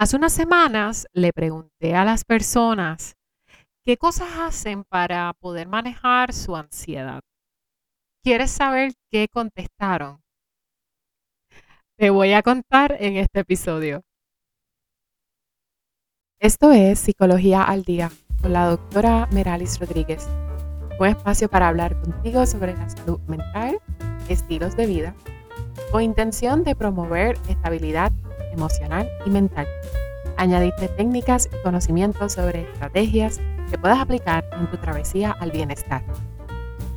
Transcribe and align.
Hace 0.00 0.14
unas 0.14 0.32
semanas 0.32 1.08
le 1.12 1.32
pregunté 1.32 1.96
a 1.96 2.04
las 2.04 2.24
personas 2.24 3.16
qué 3.84 3.96
cosas 3.96 4.28
hacen 4.38 4.84
para 4.84 5.32
poder 5.40 5.66
manejar 5.66 6.32
su 6.32 6.54
ansiedad. 6.54 7.20
¿Quieres 8.22 8.52
saber 8.52 8.92
qué 9.10 9.26
contestaron? 9.28 10.20
Te 11.98 12.10
voy 12.10 12.32
a 12.32 12.44
contar 12.44 12.96
en 13.00 13.16
este 13.16 13.40
episodio. 13.40 14.02
Esto 16.40 16.70
es 16.70 17.00
Psicología 17.00 17.64
al 17.64 17.82
Día 17.82 18.12
con 18.40 18.52
la 18.52 18.66
doctora 18.66 19.26
Meralis 19.32 19.80
Rodríguez. 19.80 20.28
Un 21.00 21.08
espacio 21.08 21.50
para 21.50 21.66
hablar 21.66 22.00
contigo 22.00 22.46
sobre 22.46 22.76
la 22.76 22.88
salud 22.88 23.18
mental, 23.22 23.80
estilos 24.28 24.76
de 24.76 24.86
vida, 24.86 25.16
con 25.90 26.02
intención 26.02 26.62
de 26.62 26.76
promover 26.76 27.36
estabilidad 27.48 28.12
emocional 28.52 29.08
y 29.24 29.30
mental. 29.30 29.66
Añadirte 30.36 30.88
técnicas 30.88 31.48
y 31.52 31.62
conocimientos 31.62 32.32
sobre 32.32 32.62
estrategias 32.70 33.40
que 33.70 33.78
puedas 33.78 33.98
aplicar 33.98 34.44
en 34.58 34.70
tu 34.70 34.76
travesía 34.76 35.32
al 35.32 35.50
bienestar. 35.50 36.02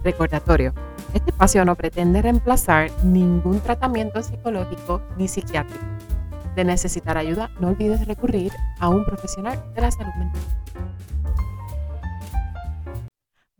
Recordatorio, 0.04 0.74
este 1.14 1.32
espacio 1.32 1.66
no 1.66 1.76
pretende 1.76 2.22
reemplazar 2.22 2.90
ningún 3.04 3.60
tratamiento 3.60 4.24
psicológico 4.24 5.02
ni 5.18 5.28
psiquiátrico. 5.28 5.86
De 6.56 6.64
necesitar 6.64 7.18
ayuda, 7.18 7.50
no 7.60 7.70
olvides 7.70 8.06
recurrir 8.08 8.52
a 8.80 8.90
un 8.90 9.06
profesional 9.06 9.64
de 9.74 9.82
la 9.82 9.92
salud 9.92 10.14
mental. 10.18 10.42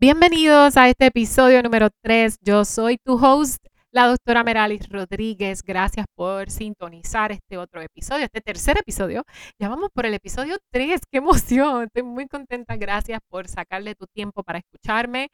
Bienvenidos 0.02 0.76
a 0.76 0.88
este 0.88 1.06
episodio 1.06 1.62
número 1.62 1.88
3. 2.02 2.38
Yo 2.42 2.64
soy 2.64 2.98
tu 2.98 3.14
host, 3.24 3.64
la 3.92 4.06
doctora 4.08 4.42
Meralis 4.42 4.88
Rodríguez. 4.88 5.62
Gracias 5.62 6.06
por 6.14 6.50
sintonizar 6.50 7.30
este 7.30 7.58
otro 7.58 7.80
episodio, 7.82 8.24
este 8.24 8.40
tercer 8.40 8.78
episodio. 8.78 9.24
Ya 9.58 9.68
vamos 9.68 9.90
por 9.92 10.06
el 10.06 10.14
episodio 10.14 10.56
3. 10.70 11.02
¡Qué 11.10 11.18
emoción! 11.18 11.84
Estoy 11.84 12.02
muy 12.02 12.26
contenta. 12.26 12.76
Gracias 12.76 13.20
por 13.28 13.48
sacarle 13.48 13.94
tu 13.94 14.06
tiempo 14.06 14.42
para 14.42 14.58
escucharme. 14.60 15.28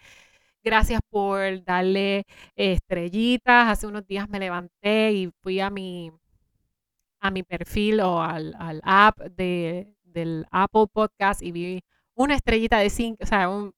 Gracias 0.63 1.01
por 1.09 1.65
darle 1.65 2.25
estrellitas. 2.57 3.69
Hace 3.69 3.87
unos 3.87 4.07
días 4.07 4.29
me 4.29 4.41
levanté 4.41 5.13
y 5.13 5.31
fui 5.43 5.61
a 5.61 5.71
mi, 5.71 6.11
a 7.21 7.31
mi 7.31 7.45
perfil 7.45 8.01
o 8.01 8.21
al, 8.23 8.55
app 8.85 9.19
de, 9.21 9.95
del 10.03 10.47
Apple 10.51 10.87
Podcast 10.93 11.43
y 11.43 11.53
vi 11.53 11.81
una 12.15 12.35
estrellita 12.35 12.79
de 12.79 12.91
cinco, 12.91 13.19
o 13.23 13.27
sea, 13.27 13.49
un 13.49 13.73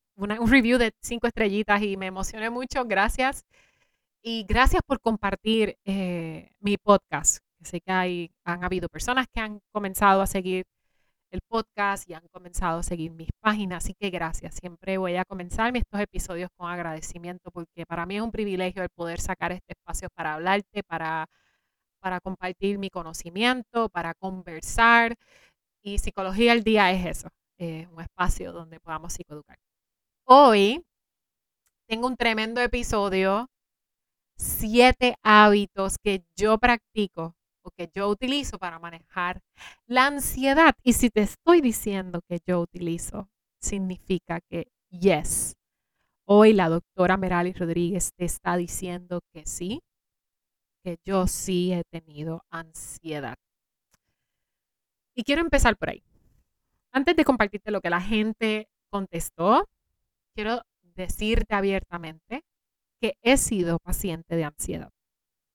review 0.51 0.79
de 0.79 0.93
cinco 1.03 1.27
estrellitas 1.27 1.83
y 1.83 1.97
me 1.99 2.07
emocioné 2.07 2.49
mucho. 2.51 2.85
Gracias. 2.87 3.45
Y 4.23 4.45
gracias 4.45 4.83
por 4.87 5.01
compartir 5.01 5.79
eh, 5.85 6.51
mi 6.61 6.77
podcast. 6.77 7.39
Sé 7.63 7.81
que 7.81 7.93
hay, 7.93 8.31
han 8.45 8.65
habido 8.65 8.89
personas 8.89 9.27
que 9.33 9.41
han 9.41 9.61
comenzado 9.73 10.21
a 10.21 10.27
seguir 10.27 10.67
el 11.31 11.41
podcast 11.49 12.09
y 12.09 12.15
han 12.15 12.27
comenzado 12.33 12.81
a 12.81 12.83
seguir 12.83 13.13
mis 13.13 13.31
páginas, 13.41 13.85
así 13.85 13.95
que 13.95 14.11
gracias. 14.11 14.57
Siempre 14.57 14.99
voy 14.99 15.17
a 15.17 15.25
comenzar 15.25 15.75
estos 15.77 16.01
episodios 16.01 16.51
con 16.57 16.71
agradecimiento 16.71 17.51
porque 17.51 17.87
para 17.87 18.07
mí 18.07 18.17
es 18.17 18.23
un 18.23 18.33
privilegio 18.33 18.83
el 18.83 18.91
poder 18.91 19.21
sacar 19.21 19.53
este 19.53 19.73
espacio 19.73 20.09
para 20.15 20.35
hablarte, 20.35 20.83
para, 20.83 21.27
para 22.01 22.21
compartir 22.21 22.79
mi 22.79 22.91
conocimiento, 22.91 23.89
para 23.91 24.15
conversar. 24.15 25.15
Y 25.83 25.99
Psicología 25.99 26.53
al 26.53 26.65
Día 26.65 26.91
es 26.93 27.07
eso, 27.07 27.29
es 27.59 27.89
un 27.89 28.03
espacio 28.03 28.53
donde 28.53 28.81
podamos 28.81 29.15
psicoeducar. 29.15 29.59
Hoy 30.27 30.85
tengo 31.89 32.07
un 32.07 32.17
tremendo 32.17 32.61
episodio 32.61 33.50
siete 34.41 35.17
hábitos 35.23 35.99
que 35.99 36.25
yo 36.35 36.59
practico 36.59 37.37
o 37.63 37.71
que 37.71 37.91
yo 37.95 38.09
utilizo 38.09 38.59
para 38.59 38.79
manejar 38.79 39.43
la 39.87 40.07
ansiedad. 40.07 40.75
Y 40.83 40.95
si 40.95 41.11
te 41.11 41.21
estoy 41.21 41.61
diciendo 41.61 42.23
que 42.27 42.41
yo 42.47 42.61
utilizo, 42.61 43.29
significa 43.61 44.41
que 44.41 44.69
yes. 44.89 45.57
Hoy 46.25 46.55
la 46.55 46.71
doctora 46.71 47.19
Merali 47.19 47.53
Rodríguez 47.53 48.13
te 48.17 48.25
está 48.25 48.57
diciendo 48.57 49.21
que 49.33 49.45
sí, 49.45 49.83
que 50.83 50.97
yo 51.05 51.27
sí 51.27 51.73
he 51.75 51.85
tenido 51.85 52.45
ansiedad. 52.51 53.37
Y 55.15 55.25
quiero 55.25 55.43
empezar 55.43 55.77
por 55.77 55.91
ahí. 55.91 56.03
Antes 56.93 57.15
de 57.15 57.25
compartirte 57.25 57.71
lo 57.71 57.83
que 57.83 57.91
la 57.91 58.01
gente 58.01 58.69
contestó, 58.89 59.69
quiero 60.35 60.63
decirte 60.83 61.55
abiertamente 61.55 62.43
que 63.01 63.15
he 63.23 63.37
sido 63.37 63.79
paciente 63.79 64.37
de 64.37 64.45
ansiedad 64.45 64.91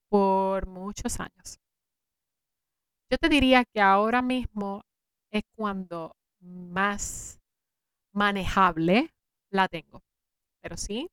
por 0.08 0.66
muchos 0.66 1.20
años. 1.20 1.58
Yo 3.10 3.18
te 3.18 3.28
diría 3.28 3.64
que 3.64 3.80
ahora 3.80 4.20
mismo 4.22 4.82
es 5.30 5.42
cuando 5.54 6.16
más 6.40 7.40
manejable 8.12 9.10
la 9.50 9.68
tengo. 9.68 10.02
Pero 10.60 10.76
sí, 10.76 11.08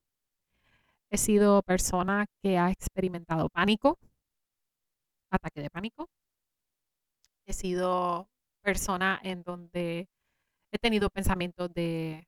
he 1.11 1.17
sido 1.17 1.61
persona 1.61 2.25
que 2.41 2.57
ha 2.57 2.71
experimentado 2.71 3.49
pánico, 3.49 3.99
ataque 5.29 5.61
de 5.61 5.69
pánico. 5.69 6.07
He 7.45 7.53
sido 7.53 8.27
persona 8.61 9.19
en 9.23 9.43
donde 9.43 10.07
he 10.71 10.79
tenido 10.79 11.09
pensamientos 11.09 11.71
de 11.73 12.27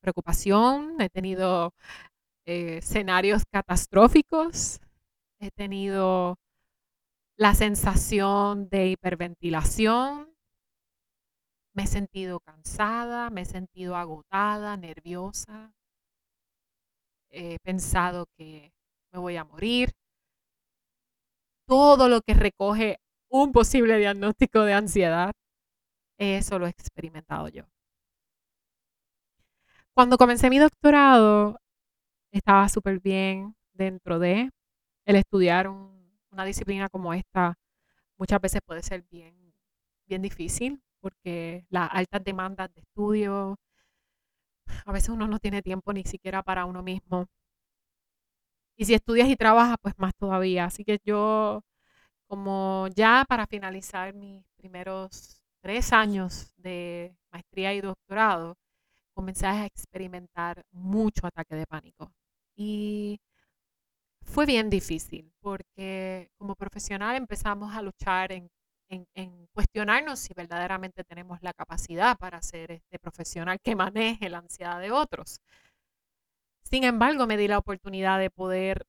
preocupación, 0.00 1.00
he 1.00 1.08
tenido 1.08 1.72
eh, 2.46 2.78
escenarios 2.78 3.42
catastróficos, 3.50 4.80
he 5.38 5.50
tenido 5.50 6.38
la 7.36 7.54
sensación 7.54 8.68
de 8.68 8.88
hiperventilación, 8.88 10.34
me 11.74 11.84
he 11.84 11.86
sentido 11.86 12.40
cansada, 12.40 13.30
me 13.30 13.42
he 13.42 13.44
sentido 13.44 13.96
agotada, 13.96 14.76
nerviosa, 14.76 15.72
he 17.30 17.58
pensado 17.60 18.26
que 18.36 18.72
me 19.12 19.18
voy 19.18 19.36
a 19.36 19.44
morir. 19.44 19.90
Todo 21.66 22.08
lo 22.08 22.20
que 22.20 22.34
recoge 22.34 22.98
un 23.28 23.52
posible 23.52 23.98
diagnóstico 23.98 24.62
de 24.62 24.74
ansiedad, 24.74 25.32
eso 26.18 26.58
lo 26.58 26.66
he 26.66 26.70
experimentado 26.70 27.48
yo. 27.48 27.64
Cuando 29.94 30.16
comencé 30.16 30.50
mi 30.50 30.58
doctorado, 30.58 31.58
estaba 32.38 32.68
súper 32.68 33.00
bien 33.00 33.56
dentro 33.72 34.18
de 34.18 34.50
el 35.06 35.16
estudiar 35.16 35.68
una 35.68 36.44
disciplina 36.44 36.88
como 36.88 37.14
esta. 37.14 37.56
Muchas 38.18 38.40
veces 38.40 38.60
puede 38.66 38.82
ser 38.82 39.04
bien, 39.10 39.54
bien 40.06 40.22
difícil 40.22 40.82
porque 41.00 41.66
las 41.70 41.90
altas 41.92 42.24
demandas 42.24 42.74
de 42.74 42.80
estudio, 42.82 43.58
a 44.86 44.92
veces 44.92 45.08
uno 45.10 45.26
no 45.26 45.38
tiene 45.38 45.62
tiempo 45.62 45.92
ni 45.92 46.04
siquiera 46.04 46.42
para 46.42 46.64
uno 46.64 46.82
mismo. 46.82 47.26
Y 48.76 48.84
si 48.86 48.94
estudias 48.94 49.28
y 49.28 49.36
trabajas, 49.36 49.76
pues 49.80 49.94
más 49.98 50.12
todavía. 50.16 50.64
Así 50.66 50.84
que 50.84 50.98
yo, 51.04 51.62
como 52.28 52.88
ya 52.96 53.24
para 53.28 53.46
finalizar 53.46 54.14
mis 54.14 54.44
primeros 54.56 55.42
tres 55.62 55.92
años 55.92 56.54
de 56.58 57.16
maestría 57.32 57.74
y 57.74 57.80
doctorado, 57.80 58.56
comencé 59.14 59.46
a 59.46 59.66
experimentar 59.66 60.64
mucho 60.72 61.26
ataque 61.26 61.56
de 61.56 61.66
pánico. 61.66 62.12
Y 62.56 63.20
fue 64.22 64.46
bien 64.46 64.70
difícil 64.70 65.32
porque 65.40 66.30
como 66.38 66.56
profesional 66.56 67.16
empezamos 67.16 67.74
a 67.74 67.82
luchar 67.82 68.32
en, 68.32 68.50
cuestionarnos 69.52 70.20
si 70.20 70.34
verdaderamente 70.34 71.02
tenemos 71.04 71.38
la 71.42 71.52
capacidad 71.52 72.16
para 72.16 72.40
ser 72.42 72.70
este 72.70 72.98
profesional 73.00 73.58
que 73.60 73.74
maneje 73.74 74.28
la 74.28 74.38
ansiedad 74.38 74.80
de 74.80 74.92
otros. 74.92 75.40
Sin 76.62 76.84
embargo, 76.84 77.26
me 77.26 77.36
di 77.36 77.48
la 77.48 77.58
oportunidad 77.58 78.18
de 78.18 78.30
poder 78.30 78.86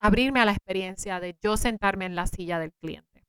abrirme 0.00 0.40
a 0.40 0.44
la 0.46 0.52
experiencia 0.52 1.20
de 1.20 1.36
yo 1.42 1.56
sentarme 1.56 2.06
en 2.06 2.14
la 2.14 2.26
silla 2.26 2.58
del 2.58 2.72
cliente. 2.72 3.24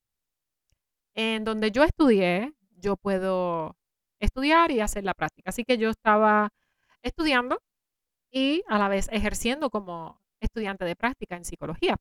En 1.15 1.43
donde 1.43 1.71
yo 1.71 1.83
estudié, 1.83 2.53
yo 2.77 2.95
puedo 2.97 3.77
estudiar 4.19 4.71
y 4.71 4.79
hacer 4.79 5.03
la 5.03 5.13
práctica. 5.13 5.49
Así 5.49 5.65
que 5.65 5.77
yo 5.77 5.89
estaba 5.89 6.49
estudiando 7.01 7.59
y 8.33 8.63
a 8.67 8.79
la 8.79 8.89
vez 8.89 9.07
ejerciendo 9.11 9.69
como 9.69 10.19
estudiante 10.41 10.85
de 10.85 10.95
práctica 10.95 11.37
en 11.37 11.45
psicología. 11.45 11.95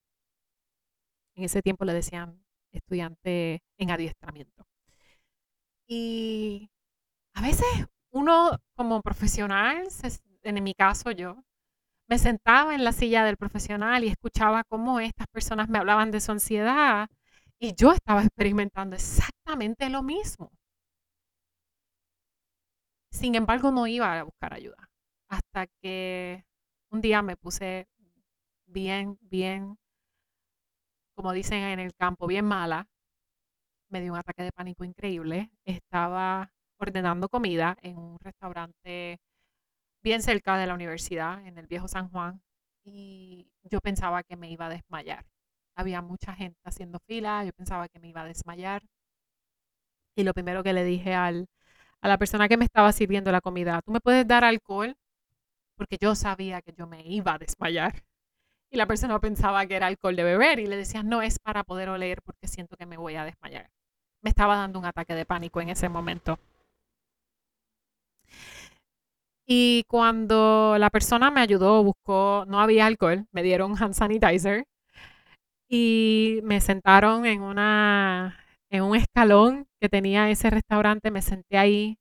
En 1.37 1.45
ese 1.45 1.63
tiempo 1.63 1.85
le 1.85 1.93
decían 1.93 2.43
estudiante 2.73 3.63
en 3.79 3.91
adiestramiento. 3.91 4.65
Y 5.87 6.71
a 7.35 7.43
veces 7.43 7.67
uno 8.13 8.59
como 8.77 9.03
profesional, 9.03 9.89
en 10.43 10.65
mi 10.65 10.75
caso 10.75 11.11
yo, 11.11 11.37
me 12.09 12.19
sentaba 12.19 12.75
en 12.75 12.85
la 12.85 12.93
silla 12.93 13.25
del 13.25 13.37
profesional 13.37 14.05
y 14.05 14.09
escuchaba 14.09 14.65
cómo 14.65 15.01
estas 15.01 15.27
personas 15.29 15.69
me 15.69 15.79
hablaban 15.79 16.11
de 16.11 16.21
su 16.21 16.33
ansiedad 16.33 17.09
y 17.59 17.75
yo 17.75 17.93
estaba 17.93 18.23
experimentando 18.23 18.97
exactamente 18.97 19.89
lo 19.91 20.03
mismo. 20.03 20.51
Sin 23.11 23.35
embargo, 23.35 23.71
no 23.71 23.87
iba 23.87 24.19
a 24.19 24.23
buscar 24.25 24.55
ayuda 24.55 24.92
hasta 25.53 25.67
que 25.83 26.45
un 26.91 27.01
día 27.03 27.21
me 27.23 27.37
puse 27.37 27.87
bien, 28.67 29.19
bien, 29.23 29.79
como 31.15 31.33
dicen 31.33 31.63
en 31.63 31.81
el 31.81 31.95
campo, 31.95 32.27
bien 32.27 32.45
mala. 32.45 32.87
me 33.91 34.01
dio 34.01 34.13
un 34.13 34.19
ataque 34.19 34.43
de 34.43 34.53
pánico 34.53 34.85
increíble. 34.85 35.51
Estaba 35.65 36.51
ordenando 36.79 37.29
comida 37.29 37.77
en 37.83 37.99
un 37.99 38.19
restaurante 38.21 39.19
bien 40.03 40.23
cerca 40.23 40.59
de 40.59 40.67
la 40.67 40.75
universidad, 40.75 41.47
en 41.47 41.59
el 41.59 41.67
viejo 41.69 41.89
San 41.89 42.11
Juan, 42.11 42.43
y 42.85 43.53
yo 43.65 43.81
pensaba 43.81 44.23
que 44.25 44.37
me 44.37 44.51
iba 44.51 44.67
a 44.67 44.71
desmayar. 44.71 45.27
Había 45.77 46.03
mucha 46.03 46.35
gente 46.35 46.61
haciendo 46.65 47.01
fila, 47.07 47.45
yo 47.45 47.53
pensaba 47.55 47.89
que 47.89 48.01
me 48.01 48.09
iba 48.09 48.23
a 48.23 48.27
desmayar. 48.27 48.83
Y 50.17 50.25
lo 50.25 50.33
primero 50.35 50.63
que 50.63 50.73
le 50.73 50.85
dije 50.85 51.15
al, 51.15 51.47
a 52.03 52.09
la 52.09 52.19
persona 52.19 52.49
que 52.49 52.57
me 52.59 52.65
estaba 52.67 52.93
sirviendo 52.93 53.33
la 53.33 53.41
comida, 53.43 53.83
¿tú 53.83 53.93
me 53.93 54.01
puedes 54.01 54.27
dar 54.29 54.45
alcohol? 54.45 54.97
Porque 55.83 55.99
yo 56.01 56.15
sabía 56.15 56.63
que 56.63 56.73
yo 56.79 56.87
me 56.87 57.03
iba 57.05 57.35
a 57.35 57.39
desmayar. 57.39 58.05
Y 58.71 58.77
la 58.77 58.87
persona 58.87 59.19
pensaba 59.19 59.67
que 59.67 59.75
era 59.75 59.89
alcohol 59.89 60.15
de 60.15 60.23
beber 60.23 60.61
y 60.61 60.67
le 60.67 60.77
decía, 60.77 61.03
no 61.03 61.23
es 61.23 61.41
para 61.41 61.65
poder 61.65 61.89
oler 61.89 62.23
porque 62.23 62.47
siento 62.47 62.77
que 62.77 62.87
me 62.87 62.97
voy 62.97 63.17
a 63.17 63.25
desmayar. 63.25 63.69
Me 64.23 64.31
estaba 64.31 64.57
dando 64.57 64.79
un 64.79 64.85
ataque 64.85 65.17
de 65.17 65.27
pánico 65.27 65.61
en 65.61 65.71
ese 65.71 65.89
momento. 65.89 66.39
Y 69.45 69.83
cuando 69.89 70.77
la 70.79 70.89
persona 70.89 71.33
me 71.33 71.41
ayudó, 71.41 71.83
buscó, 71.83 72.45
no 72.47 72.61
había 72.61 72.87
alcohol, 72.87 73.27
me 73.33 73.43
dieron 73.43 73.75
hand 73.77 73.95
sanitizer 73.95 74.67
y 75.69 76.39
me 76.45 76.61
sentaron 76.61 77.27
en 77.27 77.43
una 77.43 78.39
en 78.71 78.85
un 78.85 78.95
escalón 78.95 79.67
que 79.81 79.89
tenía 79.89 80.31
ese 80.31 80.49
restaurante, 80.49 81.11
me 81.11 81.23
senté 81.23 81.59
ahí. 81.59 81.99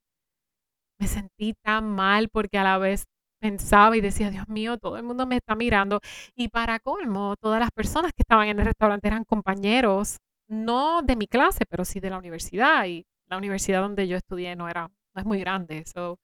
Me 1.00 1.08
sentí 1.08 1.56
tan 1.64 1.90
mal 1.90 2.30
porque 2.30 2.60
a 2.60 2.64
la 2.64 2.78
vez 2.78 3.06
pensaba 3.42 3.98
y 3.98 4.02
decía, 4.02 4.30
Dios 4.32 4.48
mío, 4.50 4.78
todo 4.78 4.98
el 4.98 5.04
mundo 5.04 5.26
me 5.28 5.38
está 5.38 5.56
mirando. 5.56 6.00
Y 6.36 6.50
para 6.50 6.80
colmo, 6.80 7.36
todas 7.42 7.60
las 7.60 7.72
personas 7.72 8.14
que 8.14 8.22
estaban 8.24 8.48
en 8.48 8.60
el 8.60 8.66
restaurante 8.66 9.08
eran 9.08 9.26
compañeros, 9.26 10.18
no 10.48 11.02
de 11.02 11.16
mi 11.16 11.28
clase, 11.28 11.66
pero 11.70 11.86
sí 11.86 12.00
de 12.00 12.12
la 12.12 12.18
universidad. 12.20 12.86
Y 12.86 13.06
la 13.28 13.38
universidad 13.38 13.82
donde 13.82 14.08
yo 14.08 14.18
estudié 14.18 14.56
no 14.56 14.70
era, 14.70 14.90
no 15.16 15.22
es 15.22 15.26
muy 15.26 15.40
grande. 15.40 15.84
So, 15.86 16.20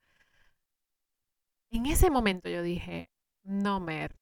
en 1.71 1.85
ese 1.85 2.09
momento 2.09 2.49
yo 2.49 2.61
dije, 2.61 3.09
no, 3.43 3.79
Mer, 3.79 4.13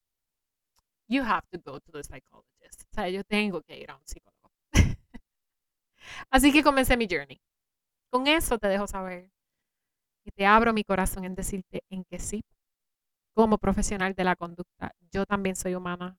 you 1.08 1.24
have 1.24 1.48
to 1.52 1.60
go 1.60 1.80
to 1.80 1.92
the 1.92 2.04
psychologist. 2.04 2.84
O 2.92 2.96
sea, 2.96 3.10
yo 3.10 3.24
tengo 3.24 3.62
que 3.62 3.80
ir 3.80 3.92
a 3.92 3.96
un 3.96 4.06
psicólogo. 4.06 4.52
Así 6.30 6.52
que 6.52 6.64
comencé 6.64 6.98
mi 6.98 7.08
journey. 7.10 7.40
Con 8.12 8.28
eso 8.28 8.58
te 8.60 8.68
dejo 8.68 8.88
saber 8.88 9.30
y 10.26 10.32
te 10.32 10.46
abro 10.46 10.74
mi 10.74 10.84
corazón 10.84 11.26
en 11.26 11.36
decirte 11.36 11.84
en 11.90 12.04
que 12.06 12.20
sí, 12.20 12.44
como 13.36 13.60
profesional 13.60 14.16
de 14.16 14.24
la 14.26 14.36
conducta, 14.38 14.94
yo 15.12 15.26
también 15.28 15.56
soy 15.58 15.76
humana. 15.76 16.18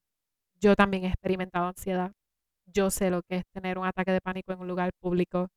Yo 0.61 0.75
también 0.75 1.05
he 1.05 1.07
experimentado 1.09 1.67
ansiedad. 1.67 2.13
Yo 2.67 2.91
sé 2.91 3.11
lo 3.11 3.23
que 3.23 3.37
es 3.37 3.45
tener 3.53 3.79
un 3.79 3.85
ataque 3.87 4.11
de 4.11 4.21
pánico 4.21 4.53
en 4.53 4.61
un 4.61 4.67
lugar 4.69 4.91
público 5.01 5.49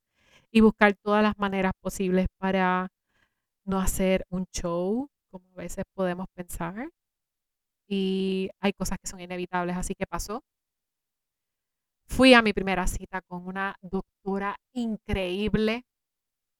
y 0.51 0.61
buscar 0.61 0.95
todas 1.03 1.23
las 1.23 1.37
maneras 1.39 1.73
posibles 1.81 2.27
para 2.39 2.89
no 3.65 3.79
hacer 3.79 4.25
un 4.29 4.45
show, 4.53 5.09
como 5.31 5.45
a 5.57 5.63
veces 5.63 5.85
podemos 5.95 6.27
pensar. 6.35 6.89
Y 7.87 8.49
hay 8.59 8.73
cosas 8.73 8.97
que 9.01 9.07
son 9.09 9.19
inevitables, 9.21 9.75
así 9.77 9.93
que 9.95 10.05
pasó. 10.07 10.41
Fui 12.07 12.33
a 12.33 12.41
mi 12.41 12.53
primera 12.53 12.85
cita 12.87 13.21
con 13.21 13.47
una 13.47 13.75
doctora 13.81 14.55
increíble, 14.73 15.83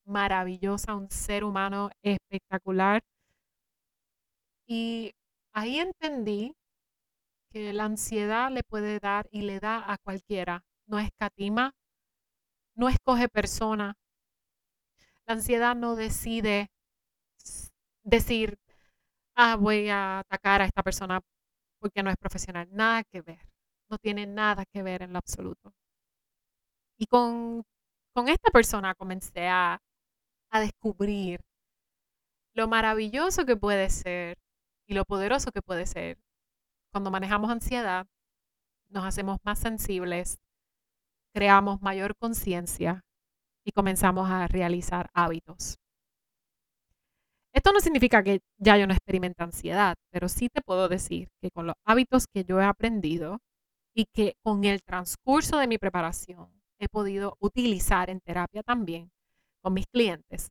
maravillosa, 0.05 0.95
un 0.95 1.09
ser 1.11 1.43
humano 1.43 1.91
espectacular. 2.03 3.01
Y 4.73 5.13
ahí 5.53 5.79
entendí 5.79 6.55
que 7.51 7.73
la 7.73 7.85
ansiedad 7.85 8.51
le 8.51 8.63
puede 8.63 8.99
dar 8.99 9.27
y 9.31 9.41
le 9.41 9.59
da 9.59 9.91
a 9.91 9.97
cualquiera. 9.97 10.63
No 10.87 10.97
escatima, 10.97 11.73
no 12.75 12.89
escoge 12.89 13.29
persona. 13.29 13.95
La 15.25 15.33
ansiedad 15.33 15.75
no 15.75 15.95
decide 15.95 16.69
decir, 18.03 18.57
ah, 19.35 19.55
voy 19.57 19.89
a 19.89 20.19
atacar 20.19 20.61
a 20.61 20.65
esta 20.65 20.83
persona 20.83 21.21
porque 21.79 22.03
no 22.03 22.09
es 22.11 22.17
profesional. 22.17 22.67
Nada 22.71 23.03
que 23.03 23.21
ver. 23.21 23.47
No 23.89 23.97
tiene 23.97 24.27
nada 24.27 24.65
que 24.73 24.83
ver 24.83 25.03
en 25.03 25.13
lo 25.13 25.19
absoluto. 25.19 25.73
Y 26.97 27.05
con, 27.07 27.63
con 28.13 28.29
esta 28.29 28.49
persona 28.51 28.95
comencé 28.95 29.47
a, 29.47 29.79
a 30.51 30.59
descubrir 30.61 31.41
lo 32.53 32.67
maravilloso 32.67 33.45
que 33.45 33.55
puede 33.55 33.89
ser 33.89 34.37
y 34.91 34.93
lo 34.93 35.05
poderoso 35.05 35.51
que 35.53 35.61
puede 35.61 35.85
ser 35.85 36.17
cuando 36.91 37.11
manejamos 37.11 37.49
ansiedad, 37.49 38.07
nos 38.89 39.05
hacemos 39.05 39.37
más 39.45 39.57
sensibles, 39.57 40.41
creamos 41.33 41.81
mayor 41.81 42.13
conciencia 42.17 43.01
y 43.63 43.71
comenzamos 43.71 44.29
a 44.29 44.47
realizar 44.47 45.09
hábitos. 45.13 45.77
Esto 47.53 47.71
no 47.71 47.79
significa 47.79 48.21
que 48.21 48.41
ya 48.57 48.77
yo 48.77 48.85
no 48.85 48.91
experimente 48.91 49.41
ansiedad, 49.41 49.95
pero 50.09 50.27
sí 50.27 50.49
te 50.49 50.61
puedo 50.61 50.89
decir 50.89 51.29
que 51.41 51.51
con 51.51 51.67
los 51.67 51.75
hábitos 51.85 52.25
que 52.27 52.43
yo 52.43 52.59
he 52.59 52.65
aprendido 52.65 53.39
y 53.95 54.07
que 54.13 54.35
con 54.43 54.65
el 54.65 54.83
transcurso 54.83 55.57
de 55.57 55.67
mi 55.67 55.77
preparación 55.77 56.49
he 56.79 56.89
podido 56.89 57.37
utilizar 57.39 58.09
en 58.09 58.19
terapia 58.19 58.61
también 58.61 59.09
con 59.61 59.73
mis 59.73 59.87
clientes, 59.87 60.49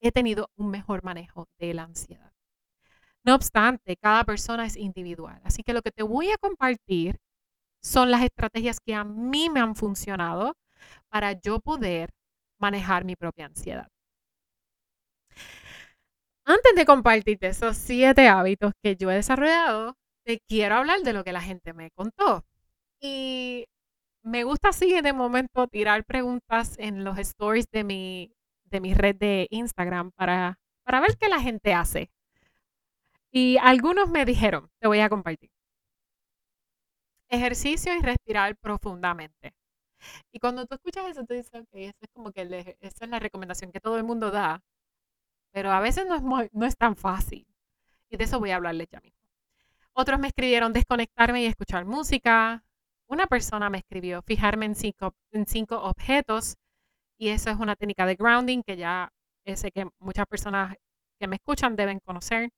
he 0.00 0.12
tenido 0.12 0.48
un 0.56 0.70
mejor 0.70 1.04
manejo 1.04 1.46
de 1.58 1.74
la 1.74 1.82
ansiedad. 1.82 2.29
No 3.24 3.34
obstante, 3.34 3.96
cada 3.96 4.24
persona 4.24 4.64
es 4.66 4.76
individual, 4.76 5.40
así 5.44 5.62
que 5.62 5.74
lo 5.74 5.82
que 5.82 5.90
te 5.90 6.02
voy 6.02 6.30
a 6.30 6.38
compartir 6.38 7.18
son 7.82 8.10
las 8.10 8.22
estrategias 8.22 8.80
que 8.80 8.94
a 8.94 9.04
mí 9.04 9.50
me 9.50 9.60
han 9.60 9.76
funcionado 9.76 10.54
para 11.10 11.32
yo 11.32 11.60
poder 11.60 12.10
manejar 12.60 13.04
mi 13.04 13.16
propia 13.16 13.46
ansiedad. 13.46 13.88
Antes 16.44 16.74
de 16.74 16.84
compartirte 16.84 17.46
esos 17.48 17.76
siete 17.76 18.28
hábitos 18.28 18.72
que 18.82 18.96
yo 18.96 19.10
he 19.10 19.14
desarrollado, 19.14 19.96
te 20.24 20.40
quiero 20.48 20.76
hablar 20.76 21.00
de 21.02 21.12
lo 21.12 21.24
que 21.24 21.32
la 21.32 21.40
gente 21.40 21.72
me 21.72 21.90
contó. 21.92 22.44
Y 23.00 23.66
me 24.24 24.44
gusta 24.44 24.70
así 24.70 25.00
de 25.02 25.12
momento 25.12 25.68
tirar 25.68 26.04
preguntas 26.04 26.76
en 26.78 27.04
los 27.04 27.18
stories 27.18 27.66
de 27.72 27.84
mi, 27.84 28.32
de 28.64 28.94
red 28.94 29.16
de 29.16 29.46
Instagram 29.50 30.12
para, 30.16 30.58
para 30.84 31.00
ver 31.00 31.16
qué 31.18 31.28
la 31.28 31.40
gente 31.40 31.74
hace. 31.74 32.10
Y 33.32 33.56
algunos 33.58 34.08
me 34.08 34.24
dijeron, 34.24 34.70
te 34.80 34.86
voy 34.88 35.00
a 35.00 35.08
compartir. 35.08 35.50
Ejercicio 37.28 37.94
y 37.96 38.00
respirar 38.02 38.56
profundamente. 38.56 39.54
Y 40.32 40.40
cuando 40.40 40.66
tú 40.66 40.74
escuchas 40.76 41.06
eso, 41.10 41.24
tú 41.24 41.34
dices, 41.34 41.54
ok, 41.54 41.68
eso 41.72 41.98
es 42.00 42.08
como 42.14 42.32
que 42.32 42.42
esa 42.80 43.04
es 43.04 43.10
la 43.10 43.18
recomendación 43.20 43.72
que 43.72 43.80
todo 43.80 43.96
el 43.98 44.04
mundo 44.04 44.30
da 44.30 44.62
pero 45.52 45.72
a 45.72 45.80
veces 45.80 46.06
no 46.06 46.16
es, 46.40 46.50
no 46.52 46.66
es 46.66 46.76
tan 46.76 46.96
fácil. 46.96 47.46
Y 48.10 48.16
de 48.16 48.24
eso 48.24 48.38
voy 48.40 48.50
a 48.50 48.56
hablarles 48.56 48.88
ya 48.90 49.00
mismo. 49.00 49.18
Otros 49.92 50.20
me 50.20 50.28
escribieron 50.28 50.72
desconectarme 50.72 51.42
y 51.42 51.46
escuchar 51.46 51.84
música. 51.86 52.64
Una 53.08 53.26
persona 53.26 53.70
me 53.70 53.78
escribió 53.78 54.22
fijarme 54.22 54.66
en 54.66 54.74
cinco, 54.74 55.14
en 55.32 55.46
cinco 55.46 55.82
objetos 55.82 56.56
y 57.18 57.30
eso 57.30 57.50
es 57.50 57.58
una 57.58 57.76
técnica 57.76 58.06
de 58.06 58.16
grounding 58.16 58.62
que 58.62 58.76
ya 58.76 59.12
sé 59.56 59.72
que 59.72 59.88
muchas 60.00 60.26
personas 60.26 60.76
que 61.18 61.28
me 61.28 61.36
escuchan 61.36 61.76
deben 61.76 62.00
conocer. 62.00 62.50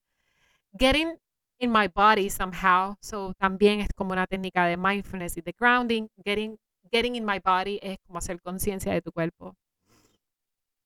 Getting 0.79 1.19
in 1.59 1.71
my 1.71 1.89
body 1.89 2.31
somehow, 2.31 2.97
so 3.01 3.35
también 3.35 3.81
es 3.81 3.89
como 3.95 4.13
una 4.13 4.27
técnica 4.27 4.67
de 4.67 4.77
mindfulness 4.77 5.37
y 5.37 5.43
de 5.43 5.53
grounding. 5.59 6.09
Getting, 6.25 6.59
getting 6.91 7.15
in 7.17 7.25
my 7.25 7.41
body 7.41 7.79
es 7.83 7.99
como 8.07 8.19
hacer 8.19 8.41
conciencia 8.41 8.93
de 8.93 9.03
tu 9.03 9.13
cuerpo. 9.13 9.55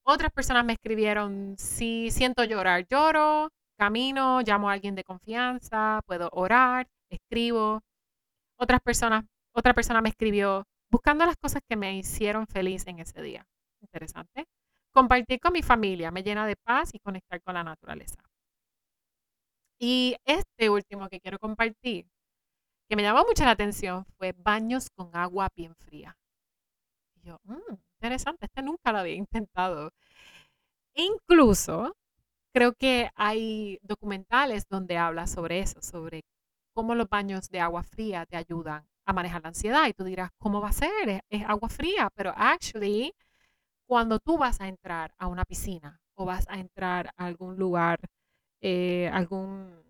Otras 0.05 0.31
personas 0.33 0.65
me 0.65 0.75
escribieron, 0.75 1.57
si 1.59 2.11
siento 2.11 2.45
llorar, 2.45 2.87
lloro, 2.89 3.51
camino, 3.77 4.41
llamo 4.43 4.71
a 4.71 4.75
alguien 4.75 4.95
de 4.95 5.05
confianza, 5.05 6.01
puedo 6.07 6.31
orar, 6.33 6.87
escribo. 7.11 7.81
Otras 8.59 8.81
personas, 8.81 9.25
otra 9.53 9.75
persona 9.75 10.01
me 10.03 10.11
escribió, 10.11 10.65
buscando 10.91 11.27
las 11.27 11.37
cosas 11.37 11.63
que 11.69 11.77
me 11.77 11.97
hicieron 11.97 12.47
feliz 12.47 12.87
en 12.87 13.01
ese 13.01 13.23
día. 13.23 13.47
Interesante. 13.83 14.47
Compartir 14.93 15.41
con 15.41 15.53
mi 15.53 15.63
familia 15.63 16.11
me 16.11 16.23
llena 16.23 16.47
de 16.47 16.57
paz 16.57 16.95
y 16.95 17.01
conectar 17.01 17.43
con 17.43 17.55
la 17.55 17.65
naturaleza. 17.65 18.26
Y 19.79 20.17
este 20.25 20.71
último 20.71 21.09
que 21.09 21.21
quiero 21.21 21.39
compartir, 21.39 22.07
que 22.89 22.97
me 22.97 23.03
llamó 23.03 23.25
mucho 23.25 23.45
la 23.45 23.53
atención, 23.53 24.05
fue 24.19 24.33
baños 24.37 24.89
con 24.95 25.11
agua 25.15 25.49
bien 25.55 25.75
fría. 25.77 26.17
Y 27.17 27.29
yo, 27.29 27.39
mmm, 27.45 27.77
interesante, 28.01 28.47
este 28.47 28.63
nunca 28.63 28.93
lo 28.93 28.99
había 28.99 29.15
intentado. 29.15 29.93
Incluso 30.95 31.95
creo 32.55 32.73
que 32.75 33.11
hay 33.17 33.79
documentales 33.83 34.67
donde 34.69 34.97
habla 34.97 35.27
sobre 35.27 35.61
eso, 35.61 35.83
sobre 35.83 36.23
cómo 36.75 36.95
los 36.95 37.09
baños 37.09 37.51
de 37.51 37.61
agua 37.61 37.83
fría 37.83 38.27
te 38.27 38.37
ayudan 38.37 38.87
a 39.07 39.13
manejar 39.13 39.43
la 39.43 39.49
ansiedad. 39.49 39.87
Y 39.89 39.93
tú 39.95 40.05
dirás, 40.05 40.31
¿cómo 40.39 40.61
va 40.61 40.71
a 40.71 40.73
ser? 40.73 41.23
Es, 41.31 41.45
agua 41.47 41.69
fría, 41.69 42.09
pero 42.15 42.33
actually, 42.37 43.13
cuando 43.87 44.19
tú 44.21 44.39
vas 44.39 44.61
a 44.61 44.69
entrar 44.69 45.15
a 45.19 45.27
una 45.29 45.45
piscina 45.45 46.01
o 46.17 46.25
vas 46.25 46.47
a 46.49 46.59
entrar 46.59 47.11
a 47.17 47.27
algún 47.27 47.57
lugar, 47.57 48.01
eh, 48.61 49.09
algún 49.13 49.83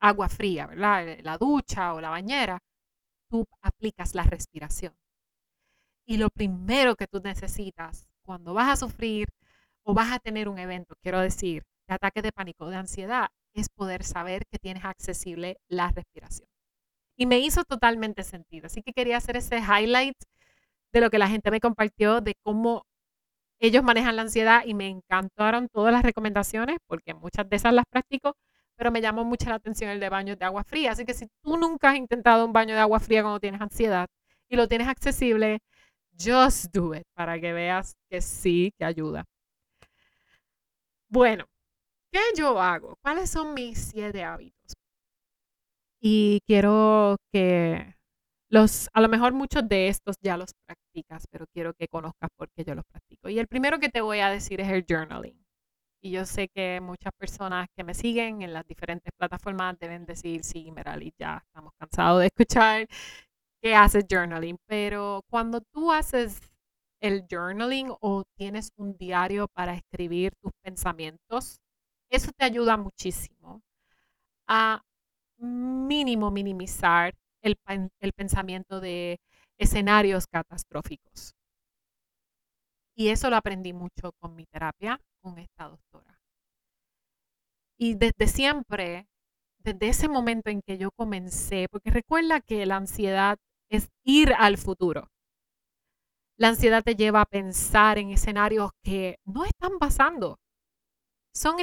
agua 0.00 0.28
fría, 0.28 0.66
¿verdad? 0.66 1.18
La 1.22 1.38
ducha 1.38 1.94
o 1.94 2.00
la 2.00 2.10
bañera, 2.10 2.60
tú 3.28 3.46
aplicas 3.62 4.14
la 4.14 4.24
respiración. 4.24 4.94
Y 6.06 6.18
lo 6.18 6.28
primero 6.30 6.96
que 6.96 7.06
tú 7.06 7.20
necesitas 7.22 8.06
cuando 8.22 8.54
vas 8.54 8.68
a 8.70 8.76
sufrir 8.76 9.28
o 9.82 9.94
vas 9.94 10.12
a 10.12 10.18
tener 10.18 10.48
un 10.48 10.58
evento, 10.58 10.94
quiero 11.02 11.20
decir, 11.20 11.62
de 11.88 11.94
ataque 11.94 12.22
de 12.22 12.32
pánico, 12.32 12.68
de 12.68 12.76
ansiedad, 12.76 13.28
es 13.54 13.68
poder 13.68 14.04
saber 14.04 14.46
que 14.46 14.58
tienes 14.58 14.84
accesible 14.84 15.58
la 15.68 15.90
respiración. 15.90 16.48
Y 17.16 17.26
me 17.26 17.38
hizo 17.38 17.64
totalmente 17.64 18.24
sentido. 18.24 18.66
Así 18.66 18.82
que 18.82 18.92
quería 18.92 19.18
hacer 19.18 19.36
ese 19.36 19.58
highlight 19.58 20.16
de 20.92 21.00
lo 21.00 21.10
que 21.10 21.18
la 21.18 21.28
gente 21.28 21.50
me 21.50 21.60
compartió, 21.60 22.20
de 22.20 22.34
cómo 22.42 22.84
ellos 23.60 23.82
manejan 23.82 24.16
la 24.16 24.22
ansiedad 24.22 24.62
y 24.66 24.74
me 24.74 24.88
encantaron 24.88 25.68
todas 25.68 25.92
las 25.92 26.02
recomendaciones 26.02 26.78
porque 26.86 27.14
muchas 27.14 27.48
de 27.48 27.56
esas 27.56 27.72
las 27.72 27.84
practico, 27.90 28.36
pero 28.76 28.90
me 28.90 29.00
llamó 29.00 29.24
mucho 29.24 29.48
la 29.48 29.56
atención 29.56 29.90
el 29.90 30.00
de 30.00 30.08
baños 30.08 30.38
de 30.38 30.44
agua 30.44 30.64
fría. 30.64 30.92
Así 30.92 31.04
que 31.04 31.14
si 31.14 31.26
tú 31.42 31.56
nunca 31.56 31.90
has 31.90 31.96
intentado 31.96 32.44
un 32.44 32.52
baño 32.52 32.74
de 32.74 32.80
agua 32.80 33.00
fría 33.00 33.22
cuando 33.22 33.40
tienes 33.40 33.60
ansiedad 33.60 34.08
y 34.48 34.56
lo 34.56 34.68
tienes 34.68 34.88
accesible, 34.88 35.60
just 36.18 36.72
do 36.74 36.94
it 36.94 37.04
para 37.14 37.40
que 37.40 37.52
veas 37.52 37.94
que 38.10 38.20
sí, 38.20 38.72
que 38.78 38.84
ayuda. 38.84 39.24
Bueno, 41.08 41.46
¿qué 42.12 42.20
yo 42.36 42.60
hago? 42.60 42.96
¿Cuáles 43.02 43.30
son 43.30 43.54
mis 43.54 43.78
siete 43.78 44.24
hábitos? 44.24 44.74
Y 46.00 46.40
quiero 46.46 47.16
que 47.32 47.94
los, 48.50 48.88
a 48.92 49.00
lo 49.00 49.08
mejor 49.08 49.32
muchos 49.32 49.68
de 49.68 49.88
estos 49.88 50.16
ya 50.22 50.36
los 50.36 50.52
practicas, 50.66 51.26
pero 51.30 51.46
quiero 51.52 51.74
que 51.74 51.88
conozcas 51.88 52.30
por 52.36 52.50
qué 52.52 52.64
yo 52.64 52.74
los 52.74 52.84
practico. 52.86 53.03
Y 53.28 53.38
el 53.38 53.48
primero 53.48 53.78
que 53.78 53.88
te 53.88 54.00
voy 54.00 54.20
a 54.20 54.30
decir 54.30 54.60
es 54.60 54.68
el 54.68 54.84
journaling. 54.88 55.38
Y 56.02 56.10
yo 56.10 56.26
sé 56.26 56.48
que 56.48 56.80
muchas 56.82 57.12
personas 57.18 57.66
que 57.76 57.84
me 57.84 57.94
siguen 57.94 58.42
en 58.42 58.52
las 58.52 58.66
diferentes 58.66 59.10
plataformas 59.16 59.78
deben 59.78 60.04
decir, 60.04 60.44
sí, 60.44 60.70
Merali, 60.70 61.14
ya 61.18 61.42
estamos 61.46 61.72
cansados 61.78 62.20
de 62.20 62.26
escuchar 62.26 62.86
que 63.62 63.74
haces 63.74 64.04
journaling. 64.10 64.58
Pero 64.66 65.22
cuando 65.30 65.60
tú 65.72 65.90
haces 65.92 66.40
el 67.00 67.24
journaling 67.30 67.92
o 68.00 68.24
tienes 68.36 68.70
un 68.76 68.96
diario 68.96 69.48
para 69.54 69.74
escribir 69.74 70.32
tus 70.42 70.52
pensamientos, 70.62 71.58
eso 72.10 72.30
te 72.36 72.44
ayuda 72.44 72.76
muchísimo 72.76 73.62
a 74.46 74.82
mínimo 75.38 76.30
minimizar 76.30 77.14
el, 77.42 77.56
el 78.00 78.12
pensamiento 78.12 78.80
de 78.80 79.18
escenarios 79.58 80.26
catastróficos. 80.26 81.34
Y 82.96 83.08
eso 83.08 83.28
lo 83.30 83.36
aprendí 83.36 83.72
mucho 83.72 84.12
con 84.20 84.34
mi 84.36 84.46
terapia, 84.46 85.00
con 85.20 85.38
esta 85.38 85.68
doctora. 85.68 86.18
Y 87.76 87.94
desde 87.94 88.28
siempre, 88.28 89.06
desde 89.58 89.88
ese 89.88 90.08
momento 90.08 90.50
en 90.50 90.62
que 90.62 90.78
yo 90.78 90.90
comencé, 90.92 91.66
porque 91.70 91.90
recuerda 91.90 92.40
que 92.40 92.66
la 92.66 92.76
ansiedad 92.76 93.38
es 93.68 93.88
ir 94.04 94.32
al 94.38 94.58
futuro. 94.58 95.08
La 96.36 96.48
ansiedad 96.48 96.82
te 96.82 96.94
lleva 96.96 97.20
a 97.22 97.26
pensar 97.26 97.98
en 97.98 98.10
escenarios 98.10 98.70
que 98.82 99.18
no 99.24 99.44
están 99.44 99.78
pasando. 99.78 100.38
Son 101.32 101.56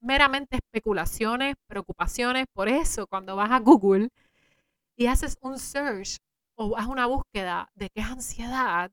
meramente 0.00 0.56
especulaciones, 0.56 1.54
preocupaciones. 1.66 2.46
Por 2.54 2.68
eso, 2.68 3.06
cuando 3.06 3.36
vas 3.36 3.50
a 3.50 3.60
Google 3.60 4.08
y 4.96 5.06
haces 5.06 5.36
un 5.42 5.58
search 5.58 6.16
o 6.56 6.76
haces 6.76 6.88
una 6.88 7.06
búsqueda 7.06 7.70
de 7.74 7.88
qué 7.90 8.00
es 8.00 8.06
ansiedad, 8.06 8.90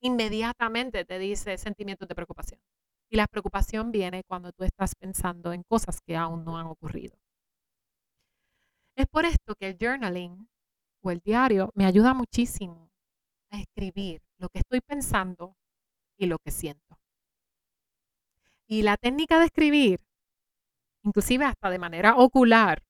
inmediatamente 0.00 1.04
te 1.04 1.18
dice 1.18 1.58
sentimientos 1.58 2.08
de 2.08 2.14
preocupación. 2.14 2.60
Y 3.10 3.16
la 3.16 3.26
preocupación 3.26 3.90
viene 3.90 4.22
cuando 4.24 4.52
tú 4.52 4.64
estás 4.64 4.94
pensando 4.94 5.52
en 5.52 5.62
cosas 5.62 6.00
que 6.00 6.16
aún 6.16 6.44
no 6.44 6.58
han 6.58 6.66
ocurrido. 6.66 7.16
Es 8.96 9.06
por 9.06 9.24
esto 9.24 9.54
que 9.54 9.68
el 9.68 9.78
journaling 9.80 10.48
o 11.02 11.10
el 11.10 11.20
diario 11.20 11.70
me 11.74 11.86
ayuda 11.86 12.14
muchísimo 12.14 12.90
a 13.50 13.60
escribir 13.60 14.20
lo 14.38 14.48
que 14.48 14.58
estoy 14.58 14.80
pensando 14.80 15.56
y 16.18 16.26
lo 16.26 16.38
que 16.38 16.50
siento. 16.50 16.98
Y 18.66 18.82
la 18.82 18.96
técnica 18.96 19.38
de 19.38 19.46
escribir, 19.46 20.00
inclusive 21.02 21.44
hasta 21.44 21.70
de 21.70 21.78
manera 21.78 22.16
ocular, 22.16 22.82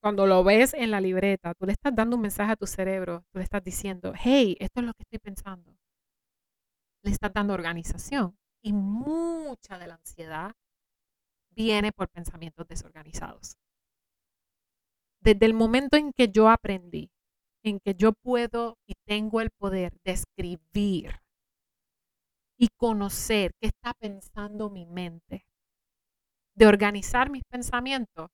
cuando 0.00 0.26
lo 0.26 0.42
ves 0.42 0.72
en 0.72 0.90
la 0.90 1.00
libreta, 1.00 1.52
tú 1.54 1.66
le 1.66 1.72
estás 1.72 1.94
dando 1.94 2.16
un 2.16 2.22
mensaje 2.22 2.52
a 2.52 2.56
tu 2.56 2.66
cerebro, 2.66 3.22
tú 3.32 3.38
le 3.38 3.44
estás 3.44 3.62
diciendo, 3.62 4.14
hey, 4.16 4.56
esto 4.58 4.80
es 4.80 4.86
lo 4.86 4.94
que 4.94 5.02
estoy 5.02 5.18
pensando. 5.18 5.76
Le 7.02 7.10
estás 7.10 7.32
dando 7.32 7.54
organización. 7.54 8.36
Y 8.62 8.72
mucha 8.72 9.78
de 9.78 9.86
la 9.86 9.94
ansiedad 9.94 10.52
viene 11.50 11.92
por 11.92 12.08
pensamientos 12.08 12.66
desorganizados. 12.68 13.56
Desde 15.20 15.46
el 15.46 15.54
momento 15.54 15.96
en 15.96 16.12
que 16.12 16.28
yo 16.28 16.48
aprendí, 16.48 17.10
en 17.62 17.80
que 17.80 17.94
yo 17.94 18.12
puedo 18.12 18.78
y 18.86 18.94
tengo 19.06 19.40
el 19.40 19.50
poder 19.50 19.92
de 20.04 20.12
escribir 20.12 21.20
y 22.58 22.68
conocer 22.76 23.52
qué 23.60 23.68
está 23.68 23.94
pensando 23.94 24.70
mi 24.70 24.86
mente, 24.86 25.46
de 26.54 26.66
organizar 26.66 27.30
mis 27.30 27.44
pensamientos 27.44 28.28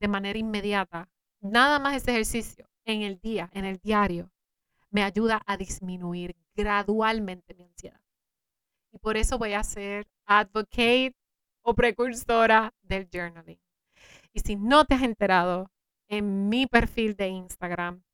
de 0.00 0.08
manera 0.08 0.38
inmediata, 0.38 1.08
nada 1.40 1.78
más 1.78 1.96
ese 1.96 2.10
ejercicio 2.10 2.68
en 2.84 3.02
el 3.02 3.18
día, 3.20 3.48
en 3.52 3.64
el 3.64 3.78
diario, 3.78 4.30
me 4.94 5.02
ayuda 5.02 5.42
a 5.44 5.56
disminuir 5.56 6.36
gradualmente 6.54 7.52
mi 7.54 7.64
ansiedad. 7.64 8.00
Y 8.92 8.98
por 8.98 9.16
eso 9.16 9.38
voy 9.38 9.52
a 9.54 9.64
ser 9.64 10.06
advocate 10.24 11.16
o 11.62 11.74
precursora 11.74 12.72
del 12.80 13.08
journaling. 13.12 13.58
Y 14.32 14.40
si 14.40 14.54
no 14.54 14.84
te 14.84 14.94
has 14.94 15.02
enterado, 15.02 15.68
en 16.08 16.48
mi 16.48 16.68
perfil 16.68 17.16
de 17.16 17.26
Instagram, 17.26 18.04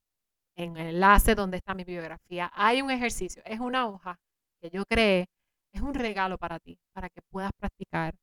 en 0.55 0.75
el 0.75 0.95
enlace 0.95 1.35
donde 1.35 1.57
está 1.57 1.75
mi 1.75 1.83
biografía, 1.83 2.51
hay 2.55 2.81
un 2.81 2.89
ejercicio, 2.89 3.43
es 3.45 3.59
una 3.59 3.87
hoja 3.87 4.19
que 4.59 4.71
yo 4.71 4.83
creé, 4.85 5.27
es 5.73 5.81
un 5.81 5.93
regalo 5.93 6.39
para 6.39 6.59
ti, 6.59 6.79
para 6.93 7.09
que 7.09 7.21
puedas 7.29 7.51
practicar 7.59 8.15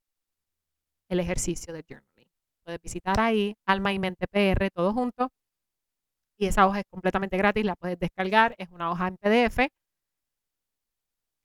el 1.09 1.21
ejercicio 1.21 1.73
de 1.73 1.85
journaling. 1.89 2.29
Puedes 2.65 2.83
visitar 2.83 3.21
ahí, 3.21 3.55
Alma 3.67 3.93
y 3.93 4.01
Mente 4.01 4.27
PR, 4.27 4.69
todo 4.75 4.93
junto. 4.93 5.31
Y 6.39 6.47
esa 6.47 6.67
hoja 6.67 6.81
es 6.81 6.85
completamente 6.91 7.37
gratis, 7.37 7.65
la 7.65 7.77
puedes 7.77 7.99
descargar, 7.99 8.55
es 8.59 8.69
una 8.71 8.91
hoja 8.91 9.09
en 9.09 9.17
PDF 9.17 9.69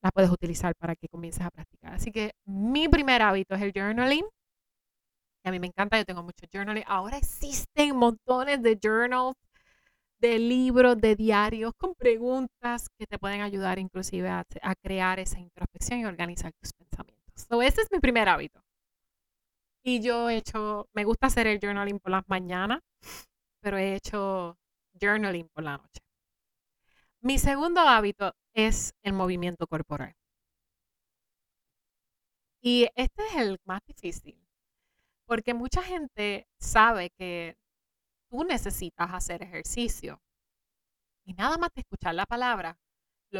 la 0.04 0.12
puedes 0.12 0.30
utilizar 0.30 0.76
para 0.76 0.96
que 0.96 1.08
comiences 1.08 1.44
a 1.46 1.50
practicar. 1.50 1.94
Así 1.94 2.12
que 2.12 2.34
mi 2.46 2.90
primer 2.90 3.22
hábito 3.22 3.56
es 3.56 3.62
el 3.62 3.72
journaling. 3.74 4.26
Y 5.46 5.50
a 5.50 5.52
mí 5.52 5.60
me 5.60 5.68
encanta, 5.68 5.98
yo 5.98 6.06
tengo 6.06 6.24
mucho 6.24 6.46
journaling. 6.52 6.84
Ahora 6.88 7.18
existen 7.18 7.96
montones 7.96 8.62
de 8.62 8.78
journals, 8.82 9.36
de 10.20 10.40
libros, 10.40 10.98
de 11.00 11.16
diarios 11.16 11.74
con 11.78 11.96
preguntas 11.96 12.88
que 12.98 13.08
te 13.08 13.18
pueden 13.18 13.42
ayudar 13.42 13.80
inclusive 13.80 14.30
a, 14.30 14.44
crear 14.82 15.20
esa 15.20 15.40
introspección 15.40 16.00
y 16.02 16.06
organizar 16.06 16.52
tus 16.62 16.72
pensamientos. 16.74 17.46
So, 17.50 17.62
ese 17.62 17.82
es 17.82 17.88
mi 17.92 18.00
primer 18.00 18.28
hábito. 18.28 18.62
Y 19.86 20.02
yo 20.02 20.30
he 20.30 20.38
hecho, 20.38 20.88
me 20.94 21.04
gusta 21.06 21.28
hacer 21.28 21.48
el 21.48 21.60
journaling 21.60 22.00
por 22.00 22.12
las 22.12 22.24
mañanas, 22.28 22.80
pero 23.62 23.78
he 23.78 23.96
hecho 23.96 24.58
journaling 25.04 25.50
por 25.50 25.64
la 25.64 25.78
noche. 25.78 26.02
Mi 27.22 27.38
segundo 27.40 27.82
hábito 27.82 28.34
es 28.54 28.94
el 29.04 29.14
movimiento 29.14 29.68
corporal. 29.68 30.16
Y 32.62 32.88
este 32.96 33.26
es 33.28 33.36
el 33.36 33.60
más 33.66 33.82
difícil, 33.86 34.38
porque 35.26 35.54
mucha 35.54 35.84
gente 35.84 36.48
sabe 36.60 37.10
que 37.12 37.58
tú 38.30 38.44
necesitas 38.46 39.12
hacer 39.14 39.44
ejercicio. 39.44 40.22
Y 41.26 41.34
nada 41.34 41.58
más 41.58 41.70
de 41.76 41.82
escuchar 41.82 42.16
la 42.16 42.26
palabra, 42.26 42.78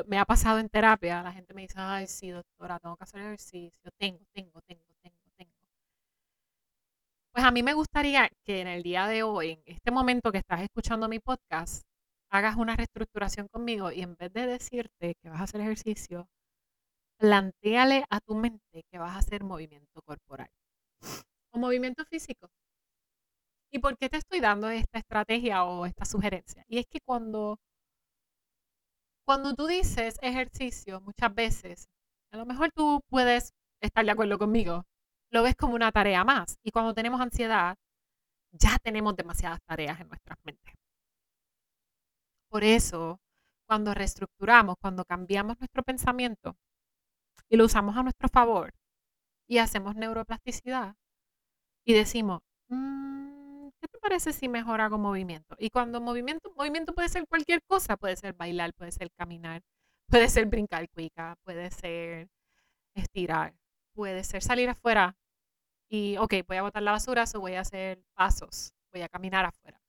me 0.08 0.20
ha 0.20 0.26
pasado 0.26 0.60
en 0.60 0.70
terapia, 0.70 1.24
la 1.24 1.32
gente 1.32 1.54
me 1.54 1.62
dice, 1.64 1.76
ay, 1.78 2.08
sí, 2.08 2.30
doctora, 2.32 2.80
tengo 2.80 2.98
que 2.98 3.04
hacer 3.04 3.22
ejercicio, 3.22 3.92
tengo, 3.98 4.20
tengo, 4.34 4.62
tengo, 4.62 4.62
tengo, 4.62 4.84
tengo. 4.86 4.93
Pues 7.34 7.46
a 7.46 7.52
mí 7.52 7.64
me 7.64 7.74
gustaría 7.74 8.30
que 8.46 8.62
en 8.62 8.68
el 8.68 8.84
día 8.84 9.08
de 9.08 9.24
hoy, 9.24 9.52
en 9.66 9.76
este 9.76 9.90
momento 9.90 10.32
que 10.32 10.38
estás 10.38 10.62
escuchando 10.62 11.10
mi 11.10 11.20
podcast, 11.20 11.82
hagas 12.32 12.56
una 12.58 12.76
reestructuración 12.76 13.48
conmigo 13.48 13.92
y 13.92 14.02
en 14.02 14.16
vez 14.16 14.32
de 14.34 14.46
decirte 14.46 15.16
que 15.20 15.30
vas 15.30 15.40
a 15.42 15.44
hacer 15.46 15.62
ejercicio, 15.62 16.28
planteale 17.20 18.06
a 18.10 18.20
tu 18.22 18.36
mente 18.36 18.84
que 18.92 19.00
vas 19.00 19.16
a 19.16 19.20
hacer 19.20 19.44
movimiento 19.44 20.02
corporal 20.06 20.50
o 21.54 21.58
movimiento 21.60 22.04
físico. 22.06 22.50
¿Y 23.72 23.80
por 23.80 23.98
qué 23.98 24.08
te 24.10 24.18
estoy 24.18 24.40
dando 24.40 24.70
esta 24.70 25.00
estrategia 25.00 25.66
o 25.66 25.86
esta 25.86 26.06
sugerencia? 26.06 26.64
Y 26.70 26.78
es 26.78 26.86
que 26.88 27.00
cuando, 27.06 27.58
cuando 29.26 29.54
tú 29.54 29.68
dices 29.68 30.18
ejercicio, 30.22 31.02
muchas 31.02 31.34
veces, 31.34 31.88
a 32.32 32.38
lo 32.38 32.46
mejor 32.46 32.72
tú 32.74 33.02
puedes 33.10 33.52
estar 33.82 34.06
de 34.06 34.12
acuerdo 34.12 34.38
conmigo, 34.38 34.86
lo 35.34 35.44
ves 35.44 35.56
como 35.56 35.76
una 35.76 35.92
tarea 35.92 36.24
más. 36.24 36.58
Y 36.64 36.72
cuando 36.72 36.94
tenemos 36.94 37.20
ansiedad, 37.20 37.76
ya 38.52 38.78
tenemos 38.80 39.16
demasiadas 39.16 39.60
tareas 39.66 40.00
en 40.00 40.08
nuestras 40.08 40.38
mentes. 40.44 40.74
Por 42.50 42.64
eso, 42.64 43.20
cuando 43.68 43.94
reestructuramos, 43.94 44.76
cuando 44.80 45.04
cambiamos 45.06 45.60
nuestro 45.60 45.82
pensamiento 45.84 46.56
y 47.50 47.58
lo 47.58 47.66
usamos 47.66 47.98
a 47.98 48.04
nuestro 48.04 48.30
favor 48.30 48.74
y 49.48 49.58
hacemos 49.58 49.96
neuroplasticidad 49.96 50.96
y 51.86 51.94
decimos, 51.94 52.42
mm, 52.70 53.70
¿qué 53.82 53.88
te 53.88 54.00
parece 54.00 54.34
si 54.34 54.48
mejor 54.50 54.82
hago 54.82 55.00
movimiento? 55.00 55.56
Y 55.60 55.70
cuando 55.72 56.00
movimiento, 56.00 56.54
movimiento 56.56 56.94
puede 56.94 57.10
ser 57.10 57.28
cualquier 57.28 57.64
cosa, 57.64 57.98
puede 57.98 58.16
ser 58.18 58.34
bailar, 58.34 58.74
puede 58.76 58.92
ser 58.92 59.10
caminar, 59.18 59.62
Puede 60.10 60.30
ser 60.30 60.46
brincar 60.48 60.90
cuica, 60.90 61.36
puede 61.44 61.72
ser 61.72 62.30
estirar, 62.96 63.56
puede 63.96 64.24
ser 64.24 64.44
salir 64.44 64.70
afuera 64.70 65.16
y, 65.90 66.18
ok, 66.18 66.34
voy 66.48 66.58
a 66.58 66.64
botar 66.64 66.84
la 66.84 66.92
basura, 66.92 67.26
o 67.36 67.40
voy 67.40 67.54
a 67.54 67.62
hacer 67.62 68.04
pasos, 68.16 68.74
voy 68.92 69.02
a 69.02 69.10
caminar 69.10 69.46
afuera. 69.46 69.80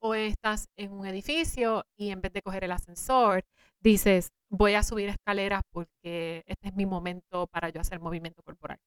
O 0.00 0.14
estás 0.14 0.68
en 0.76 0.92
un 0.92 1.06
edificio 1.06 1.84
y 1.96 2.10
en 2.10 2.20
vez 2.20 2.32
de 2.32 2.42
coger 2.42 2.64
el 2.64 2.72
ascensor, 2.72 3.44
dices, 3.80 4.30
voy 4.48 4.74
a 4.74 4.82
subir 4.82 5.08
escaleras 5.08 5.62
porque 5.72 6.44
este 6.46 6.68
es 6.68 6.74
mi 6.74 6.86
momento 6.86 7.46
para 7.48 7.70
yo 7.70 7.80
hacer 7.80 8.00
movimiento 8.00 8.42
corporal. 8.42 8.78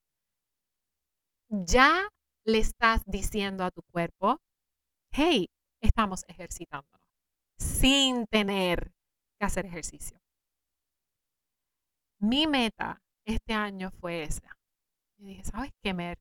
Ya 1.50 2.08
le 2.46 2.60
estás 2.60 3.04
diciendo 3.06 3.64
a 3.66 3.72
tu 3.72 3.82
cuerpo, 3.92 4.40
hey, 5.12 5.50
estamos 5.82 6.24
ejercitándonos 6.28 7.02
sin 7.58 8.26
tener 8.28 8.92
que 9.40 9.46
hacer 9.46 9.66
ejercicio. 9.66 10.20
Mi 12.20 12.48
meta 12.48 13.02
este 13.26 13.54
año 13.54 13.92
fue 13.92 14.24
esa. 14.24 14.58
Y 15.18 15.26
dije, 15.26 15.44
¿sabes 15.44 15.72
qué, 15.84 15.94
Mer? 15.94 16.18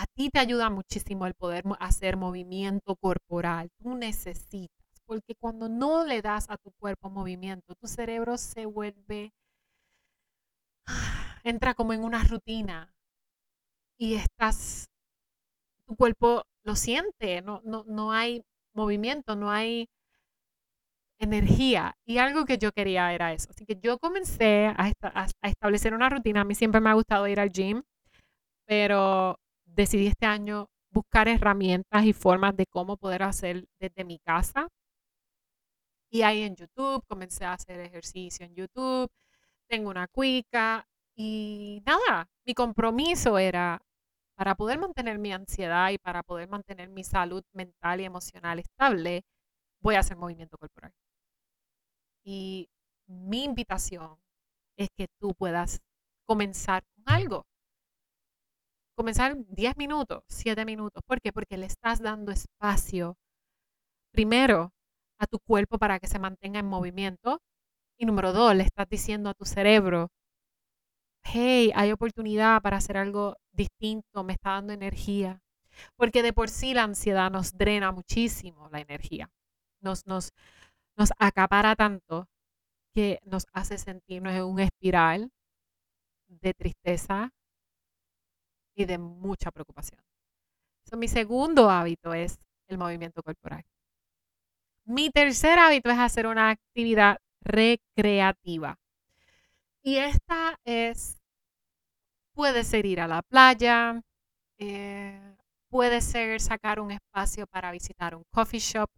A 0.00 0.06
ti 0.06 0.30
te 0.30 0.38
ayuda 0.38 0.70
muchísimo 0.70 1.26
el 1.26 1.34
poder 1.34 1.62
hacer 1.78 2.16
movimiento 2.16 2.96
corporal. 2.96 3.68
Tú 3.82 3.94
necesitas, 3.94 5.02
porque 5.04 5.34
cuando 5.34 5.68
no 5.68 6.06
le 6.06 6.22
das 6.22 6.48
a 6.48 6.56
tu 6.56 6.70
cuerpo 6.80 7.10
movimiento, 7.10 7.74
tu 7.74 7.86
cerebro 7.86 8.38
se 8.38 8.64
vuelve, 8.64 9.34
entra 11.44 11.74
como 11.74 11.92
en 11.92 12.02
una 12.02 12.24
rutina 12.24 12.94
y 13.98 14.14
estás, 14.14 14.88
tu 15.86 15.96
cuerpo 15.96 16.44
lo 16.64 16.76
siente, 16.76 17.42
no, 17.42 17.60
no, 17.64 17.84
no 17.86 18.12
hay 18.12 18.42
movimiento, 18.72 19.36
no 19.36 19.50
hay 19.50 19.86
energía. 21.18 21.94
Y 22.06 22.16
algo 22.16 22.46
que 22.46 22.56
yo 22.56 22.72
quería 22.72 23.12
era 23.12 23.34
eso. 23.34 23.50
Así 23.50 23.66
que 23.66 23.78
yo 23.78 23.98
comencé 23.98 24.68
a, 24.68 24.92
a, 25.02 25.48
establecer 25.48 25.92
una 25.92 26.08
rutina. 26.08 26.40
A 26.40 26.44
mí 26.44 26.54
siempre 26.54 26.80
me 26.80 26.88
ha 26.88 26.94
gustado 26.94 27.28
ir 27.28 27.38
al 27.38 27.50
gym, 27.50 27.82
pero 28.66 29.36
decidí 29.74 30.08
este 30.08 30.26
año 30.26 30.68
buscar 30.90 31.28
herramientas 31.28 32.04
y 32.04 32.12
formas 32.12 32.56
de 32.56 32.66
cómo 32.66 32.96
poder 32.96 33.22
hacer 33.22 33.66
desde 33.78 34.04
mi 34.04 34.18
casa. 34.18 34.68
Y 36.10 36.22
ahí 36.22 36.42
en 36.42 36.56
YouTube 36.56 37.04
comencé 37.06 37.44
a 37.44 37.52
hacer 37.54 37.80
ejercicio 37.80 38.44
en 38.44 38.54
YouTube. 38.54 39.10
Tengo 39.68 39.90
una 39.90 40.08
cuica 40.08 40.86
y 41.14 41.82
nada, 41.86 42.28
mi 42.44 42.54
compromiso 42.54 43.38
era 43.38 43.80
para 44.36 44.54
poder 44.56 44.78
mantener 44.78 45.18
mi 45.18 45.32
ansiedad 45.32 45.90
y 45.90 45.98
para 45.98 46.22
poder 46.22 46.48
mantener 46.48 46.88
mi 46.88 47.04
salud 47.04 47.44
mental 47.52 48.00
y 48.00 48.04
emocional 48.06 48.58
estable, 48.58 49.22
voy 49.82 49.96
a 49.96 50.00
hacer 50.00 50.16
movimiento 50.16 50.58
corporal. 50.58 50.92
Y 52.24 52.70
mi 53.06 53.44
invitación 53.44 54.16
es 54.78 54.88
que 54.96 55.08
tú 55.20 55.34
puedas 55.34 55.80
comenzar 56.26 56.82
con 56.94 57.14
algo. 57.14 57.44
Comenzar 59.00 59.34
10 59.34 59.78
minutos, 59.78 60.24
7 60.28 60.66
minutos. 60.66 61.02
¿Por 61.06 61.22
qué? 61.22 61.32
Porque 61.32 61.56
le 61.56 61.64
estás 61.64 62.02
dando 62.02 62.32
espacio, 62.32 63.16
primero, 64.12 64.74
a 65.18 65.26
tu 65.26 65.38
cuerpo 65.38 65.78
para 65.78 65.98
que 65.98 66.06
se 66.06 66.18
mantenga 66.18 66.60
en 66.60 66.66
movimiento. 66.66 67.40
Y 67.98 68.04
número 68.04 68.34
dos, 68.34 68.54
le 68.54 68.62
estás 68.62 68.86
diciendo 68.90 69.30
a 69.30 69.32
tu 69.32 69.46
cerebro, 69.46 70.10
hey, 71.24 71.72
hay 71.74 71.92
oportunidad 71.92 72.60
para 72.60 72.76
hacer 72.76 72.98
algo 72.98 73.38
distinto, 73.52 74.22
me 74.22 74.34
está 74.34 74.50
dando 74.50 74.74
energía. 74.74 75.40
Porque 75.96 76.22
de 76.22 76.34
por 76.34 76.50
sí 76.50 76.74
la 76.74 76.82
ansiedad 76.82 77.30
nos 77.30 77.56
drena 77.56 77.92
muchísimo 77.92 78.68
la 78.68 78.82
energía. 78.82 79.30
Nos, 79.80 80.06
nos, 80.06 80.34
nos 80.98 81.10
acapara 81.18 81.74
tanto 81.74 82.28
que 82.94 83.18
nos 83.24 83.46
hace 83.54 83.78
sentirnos 83.78 84.34
en 84.34 84.44
un 84.44 84.60
espiral 84.60 85.30
de 86.28 86.52
tristeza 86.52 87.32
y 88.74 88.84
de 88.84 88.98
mucha 88.98 89.50
preocupación. 89.50 90.00
mi 90.96 91.08
segundo 91.08 91.70
hábito 91.70 92.14
es 92.14 92.38
el 92.68 92.78
movimiento 92.78 93.22
corporal. 93.22 93.64
Mi 94.84 95.10
tercer 95.10 95.58
hábito 95.58 95.90
es 95.90 95.98
hacer 95.98 96.26
una 96.26 96.50
actividad 96.50 97.18
recreativa. 97.42 98.76
Y 99.82 99.96
esta 99.96 100.58
es, 100.64 101.20
puede 102.34 102.64
ser 102.64 102.86
ir 102.86 103.00
a 103.00 103.08
la 103.08 103.22
playa, 103.22 104.02
eh, 104.58 105.36
puede 105.68 106.00
ser 106.00 106.40
sacar 106.40 106.80
un 106.80 106.90
espacio 106.90 107.46
para 107.46 107.70
visitar 107.70 108.14
un 108.14 108.24
coffee 108.30 108.60
shop, 108.60 108.90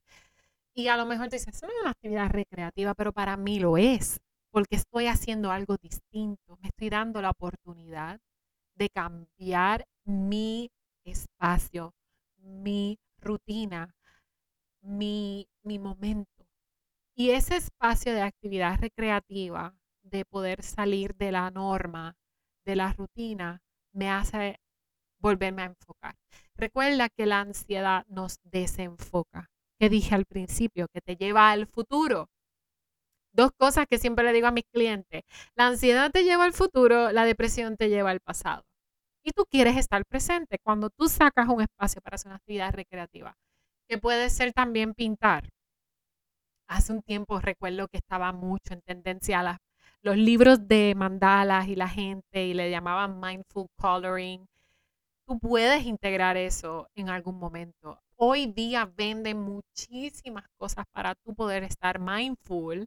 y 0.74 0.88
a 0.88 0.96
lo 0.96 1.06
mejor 1.06 1.28
te 1.28 1.36
dices, 1.36 1.60
no 1.62 1.68
es 1.68 1.74
una 1.82 1.90
actividad 1.90 2.30
recreativa, 2.30 2.94
pero 2.94 3.12
para 3.12 3.36
mí 3.36 3.60
lo 3.60 3.76
es, 3.76 4.20
porque 4.50 4.76
estoy 4.76 5.06
haciendo 5.06 5.50
algo 5.50 5.76
distinto. 5.80 6.56
Me 6.62 6.68
estoy 6.68 6.90
dando 6.90 7.20
la 7.20 7.30
oportunidad 7.30 8.18
de 8.74 8.90
cambiar 8.90 9.86
mi 10.04 10.70
espacio, 11.04 11.94
mi 12.38 12.98
rutina, 13.18 13.94
mi, 14.82 15.48
mi 15.62 15.78
momento. 15.78 16.46
Y 17.16 17.30
ese 17.30 17.56
espacio 17.56 18.14
de 18.14 18.22
actividad 18.22 18.78
recreativa, 18.80 19.74
de 20.02 20.24
poder 20.24 20.62
salir 20.62 21.14
de 21.16 21.32
la 21.32 21.50
norma, 21.50 22.16
de 22.64 22.76
la 22.76 22.92
rutina, 22.92 23.62
me 23.92 24.10
hace 24.10 24.58
volverme 25.18 25.62
a 25.62 25.66
enfocar. 25.66 26.16
Recuerda 26.56 27.08
que 27.08 27.26
la 27.26 27.40
ansiedad 27.40 28.04
nos 28.08 28.38
desenfoca 28.44 29.50
que 29.78 29.88
dije 29.88 30.14
al 30.14 30.26
principio, 30.26 30.86
que 30.92 31.00
te 31.00 31.16
lleva 31.16 31.50
al 31.50 31.66
futuro. 31.66 32.28
Dos 33.32 33.50
cosas 33.56 33.86
que 33.88 33.98
siempre 33.98 34.24
le 34.24 34.32
digo 34.32 34.46
a 34.46 34.50
mis 34.52 34.64
clientes. 34.72 35.22
La 35.54 35.66
ansiedad 35.66 36.10
te 36.10 36.24
lleva 36.24 36.44
al 36.44 36.52
futuro, 36.52 37.12
la 37.12 37.24
depresión 37.24 37.76
te 37.76 37.88
lleva 37.88 38.10
al 38.10 38.20
pasado. 38.20 38.64
Y 39.24 39.30
tú 39.32 39.44
quieres 39.48 39.76
estar 39.76 40.04
presente 40.04 40.58
cuando 40.62 40.90
tú 40.90 41.08
sacas 41.08 41.48
un 41.48 41.62
espacio 41.62 42.02
para 42.02 42.16
hacer 42.16 42.28
una 42.30 42.36
actividad 42.36 42.74
recreativa, 42.74 43.36
que 43.88 43.98
puede 43.98 44.30
ser 44.30 44.52
también 44.52 44.94
pintar. 44.94 45.48
Hace 46.68 46.92
un 46.92 47.02
tiempo 47.02 47.40
recuerdo 47.40 47.88
que 47.88 47.98
estaba 47.98 48.32
mucho 48.32 48.74
en 48.74 48.82
tendencia 48.82 49.40
a 49.40 49.58
los 50.02 50.16
libros 50.16 50.66
de 50.68 50.94
mandalas 50.96 51.68
y 51.68 51.76
la 51.76 51.88
gente 51.88 52.46
y 52.46 52.54
le 52.54 52.70
llamaban 52.70 53.20
mindful 53.20 53.68
coloring. 53.76 54.46
Tú 55.26 55.38
puedes 55.38 55.84
integrar 55.84 56.36
eso 56.36 56.88
en 56.94 57.08
algún 57.08 57.38
momento 57.38 58.00
hoy 58.24 58.46
día 58.46 58.84
venden 58.96 59.40
muchísimas 59.40 60.44
cosas 60.56 60.84
para 60.92 61.16
tú 61.16 61.34
poder 61.34 61.64
estar 61.64 61.98
mindful 61.98 62.86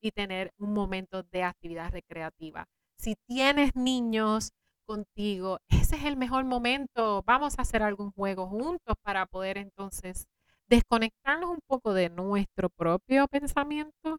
y 0.00 0.12
tener 0.12 0.52
un 0.58 0.72
momento 0.72 1.22
de 1.22 1.42
actividad 1.42 1.90
recreativa. 1.92 2.66
Si 2.96 3.16
tienes 3.26 3.74
niños 3.74 4.52
contigo, 4.86 5.58
ese 5.68 5.96
es 5.96 6.04
el 6.04 6.16
mejor 6.16 6.44
momento. 6.44 7.22
Vamos 7.26 7.58
a 7.58 7.62
hacer 7.62 7.82
algún 7.82 8.10
juego 8.12 8.46
juntos 8.46 8.94
para 9.02 9.26
poder 9.26 9.58
entonces 9.58 10.26
desconectarnos 10.68 11.50
un 11.50 11.60
poco 11.66 11.92
de 11.94 12.08
nuestro 12.10 12.70
propio 12.70 13.26
pensamiento 13.28 14.18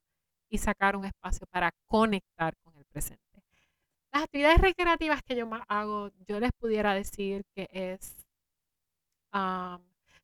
y 0.50 0.58
sacar 0.58 0.96
un 0.96 1.06
espacio 1.06 1.48
para 1.50 1.72
conectar 1.88 2.54
con 2.64 2.78
el 2.78 2.86
presente. 2.86 3.22
Las 4.12 4.24
actividades 4.24 4.60
recreativas 4.60 5.22
que 5.24 5.36
yo 5.36 5.48
más 5.48 5.62
hago, 5.70 6.12
yo 6.28 6.40
les 6.40 6.52
pudiera 6.60 6.94
decir 6.94 7.44
que 7.56 7.70
es 7.72 8.18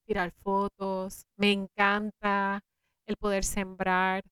tirar 0.06 0.32
fotos, 0.43 1.26
me 1.38 1.52
encanta 1.52 2.62
el 3.06 3.15
poder 3.17 3.43
sembrar. 3.43 4.24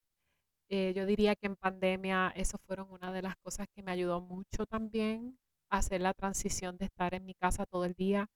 Eh, 0.69 0.93
yo 0.95 1.06
diría 1.06 1.36
que 1.36 1.47
en 1.47 1.56
pandemia 1.56 2.32
eso 2.36 2.58
fueron 2.65 2.91
una 2.91 3.12
de 3.12 3.21
las 3.21 3.36
cosas 3.38 3.67
que 3.75 3.84
me 3.84 3.91
ayudó 3.91 4.21
mucho 4.21 4.65
también 4.65 5.38
a 5.69 5.78
hacer 5.78 6.01
la 6.01 6.13
transición 6.13 6.78
de 6.78 6.86
estar 6.86 7.13
en 7.13 7.25
mi 7.25 7.36
casa 7.36 7.65
todo 7.65 7.86
el 7.86 7.93
día, 7.93 8.28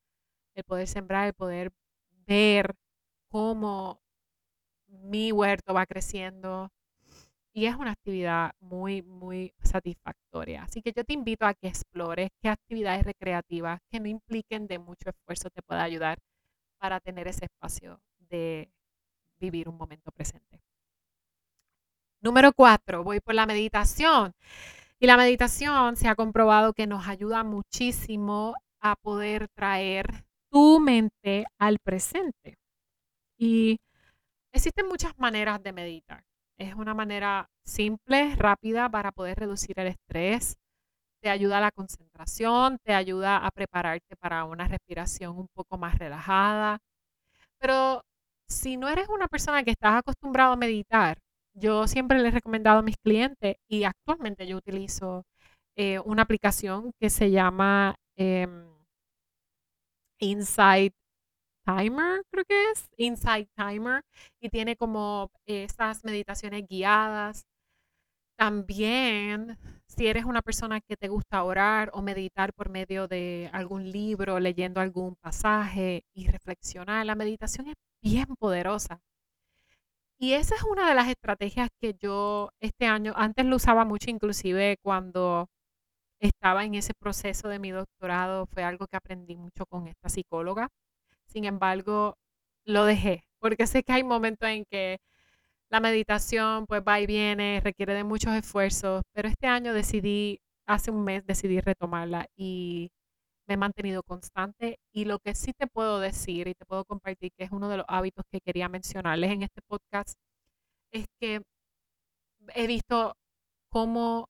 el 0.56 0.64
poder 0.66 0.88
sembrar, 0.88 1.28
el 1.28 1.34
poder 1.34 1.72
ver 2.28 2.76
cómo 3.30 4.02
mi 4.88 5.32
huerto 5.32 5.74
va 5.74 5.86
creciendo. 5.86 6.72
Y 7.54 7.66
es 7.66 7.76
una 7.76 7.92
actividad 7.92 8.54
muy, 8.60 9.02
muy 9.04 9.54
satisfactoria. 9.64 10.64
Así 10.64 10.82
que 10.82 10.94
yo 10.94 11.04
te 11.04 11.14
invito 11.14 11.46
a 11.46 11.54
que 11.56 11.68
explores 11.68 12.30
qué 12.42 12.50
actividades 12.50 13.04
recreativas 13.06 13.82
que 13.90 14.00
no 14.00 14.08
impliquen 14.08 14.68
de 14.68 14.80
mucho 14.80 15.10
esfuerzo 15.10 15.50
te 15.50 15.62
pueda 15.64 15.84
ayudar 15.84 16.20
para 16.80 17.00
tener 17.02 17.28
ese 17.28 17.46
espacio 17.46 18.02
de 18.20 18.72
vivir 19.40 19.70
un 19.70 19.78
momento 19.78 20.12
presente. 20.12 20.62
Número 22.22 22.52
cuatro, 22.54 23.04
voy 23.04 23.20
por 23.22 23.34
la 23.34 23.46
meditación. 23.46 24.34
Y 25.00 25.08
la 25.08 25.18
meditación 25.18 25.96
se 25.96 26.08
ha 26.10 26.16
comprobado 26.16 26.74
que 26.74 26.88
nos 26.88 27.08
ayuda 27.08 27.44
muchísimo 27.44 28.56
a 28.82 28.96
poder 28.98 29.48
traer 29.56 30.26
tu 30.52 30.80
mente 30.82 31.46
al 31.60 31.80
presente. 31.80 32.58
Y 33.40 33.80
existen 34.54 34.88
muchas 34.88 35.18
maneras 35.20 35.64
de 35.64 35.74
meditar. 35.74 36.24
Es 36.58 36.76
una 36.76 36.94
manera 36.94 37.50
simple, 37.66 38.36
rápida 38.36 38.90
para 38.90 39.12
poder 39.12 39.40
reducir 39.40 39.80
el 39.80 39.88
estrés, 39.88 40.58
te 41.22 41.30
ayuda 41.30 41.60
a 41.60 41.62
la 41.62 41.72
concentración, 41.72 42.78
te 42.84 42.94
ayuda 42.94 43.38
a 43.38 43.52
prepararte 43.52 44.16
para 44.18 44.46
una 44.46 44.68
respiración 44.68 45.38
un 45.38 45.48
poco 45.54 45.78
más 45.78 45.98
relajada. 46.00 46.80
Pero 47.60 48.04
si 48.50 48.78
no 48.78 48.90
eres 48.90 49.10
una 49.10 49.28
persona 49.28 49.64
que 49.64 49.72
estás 49.72 50.00
acostumbrado 50.00 50.54
a 50.54 50.58
meditar, 50.58 51.18
yo 51.60 51.88
siempre 51.88 52.20
le 52.20 52.30
he 52.30 52.32
recomendado 52.32 52.80
a 52.80 52.84
mis 52.84 52.98
clientes 52.98 53.58
y 53.70 53.84
actualmente 53.84 54.48
yo 54.48 54.58
utilizo 54.58 55.24
eh, 55.78 56.00
una 56.00 56.24
aplicación 56.24 56.92
que 57.00 57.10
se 57.10 57.32
llama 57.32 57.96
em, 58.18 58.68
Insight 60.20 60.94
Timer, 61.66 62.24
creo 62.32 62.46
que 62.46 62.72
es, 62.72 62.90
Insight 62.98 63.50
Timer, 63.56 64.04
y 64.42 64.50
tiene 64.50 64.76
como 64.76 65.30
estas 65.46 66.04
meditaciones 66.04 66.66
guiadas. 66.68 67.44
También, 68.38 69.58
si 69.88 70.08
eres 70.08 70.26
una 70.26 70.42
persona 70.42 70.80
que 70.82 70.96
te 70.98 71.10
gusta 71.10 71.44
orar 71.44 71.92
o 71.94 72.02
meditar 72.02 72.54
por 72.54 72.70
medio 72.70 73.08
de 73.08 73.50
algún 73.54 73.92
libro, 73.92 74.40
leyendo 74.40 74.82
algún 74.82 75.16
pasaje 75.22 76.04
y 76.16 76.28
reflexionar, 76.28 77.06
la 77.06 77.16
meditación 77.16 77.68
es 77.68 77.76
bien 78.02 78.28
poderosa. 78.40 79.02
Y 80.22 80.34
esa 80.34 80.56
es 80.56 80.64
una 80.64 80.88
de 80.90 80.96
las 80.96 81.08
estrategias 81.08 81.70
que 81.80 81.94
yo 81.98 82.50
este 82.60 82.86
año, 82.86 83.14
antes 83.16 83.46
lo 83.46 83.56
usaba 83.56 83.86
mucho, 83.86 84.10
inclusive 84.10 84.76
cuando 84.84 85.48
estaba 86.20 86.66
en 86.66 86.76
ese 86.76 86.94
proceso 87.00 87.50
de 87.50 87.60
mi 87.60 87.72
doctorado, 87.72 88.46
fue 88.48 88.64
algo 88.64 88.88
que 88.88 88.98
aprendí 88.98 89.36
mucho 89.36 89.66
con 89.68 89.88
esta 89.88 90.10
psicóloga. 90.10 90.70
Sin 91.28 91.46
embargo, 91.46 92.16
lo 92.66 92.86
dejé, 92.86 93.24
porque 93.40 93.68
sé 93.68 93.84
que 93.84 93.94
hay 93.94 94.04
momentos 94.04 94.50
en 94.50 94.66
que 94.72 95.00
la 95.70 95.80
meditación 95.82 96.66
pues 96.68 96.84
va 96.88 97.00
y 97.02 97.08
viene, 97.08 97.62
requiere 97.64 97.94
de 97.96 98.04
muchos 98.06 98.34
esfuerzos, 98.36 99.04
pero 99.14 99.30
este 99.30 99.48
año 99.48 99.74
decidí, 99.74 100.40
hace 100.68 100.92
un 100.92 101.04
mes 101.06 101.26
decidí 101.26 101.62
retomarla 101.62 102.28
y 102.38 102.92
me 103.50 103.56
he 103.56 103.58
mantenido 103.58 104.04
constante 104.04 104.80
y 104.94 105.06
lo 105.06 105.20
que 105.20 105.36
sí 105.36 105.54
te 105.54 105.68
puedo 105.68 106.00
decir 106.00 106.48
y 106.48 106.54
te 106.56 106.66
puedo 106.66 106.86
compartir, 106.86 107.32
que 107.38 107.46
es 107.46 107.52
uno 107.52 107.68
de 107.70 107.78
los 107.78 107.86
hábitos 107.90 108.26
que 108.32 108.42
quería 108.42 108.70
mencionarles 108.70 109.32
en 109.32 109.44
este 109.44 109.62
podcast, 109.68 110.20
es 110.92 111.06
que 111.20 111.42
he 112.56 112.68
visto 112.68 113.14
cómo, 113.70 114.28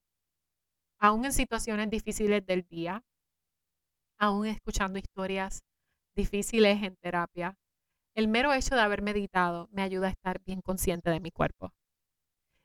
aún 1.01 1.25
en 1.25 1.33
situaciones 1.33 1.89
difíciles 1.89 2.45
del 2.45 2.63
día, 2.63 3.03
aún 4.17 4.45
escuchando 4.47 4.99
historias 4.99 5.61
difíciles 6.15 6.83
en 6.83 6.95
terapia, 6.97 7.55
el 8.15 8.27
mero 8.27 8.53
hecho 8.53 8.75
de 8.75 8.81
haber 8.81 9.01
meditado 9.01 9.69
me 9.71 9.81
ayuda 9.83 10.07
a 10.07 10.11
estar 10.11 10.41
bien 10.45 10.61
consciente 10.61 11.09
de 11.09 11.19
mi 11.21 11.31
cuerpo. 11.31 11.71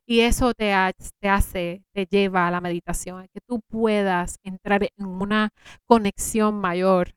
Y 0.06 0.20
eso 0.20 0.52
te, 0.54 0.72
te 1.20 1.28
hace, 1.28 1.82
te 1.92 2.06
lleva 2.06 2.46
a 2.46 2.50
la 2.50 2.60
meditación, 2.60 3.26
que 3.32 3.40
tú 3.40 3.60
puedas 3.68 4.36
entrar 4.42 4.82
en 4.96 5.06
una 5.06 5.50
conexión 5.86 6.56
mayor 6.60 7.14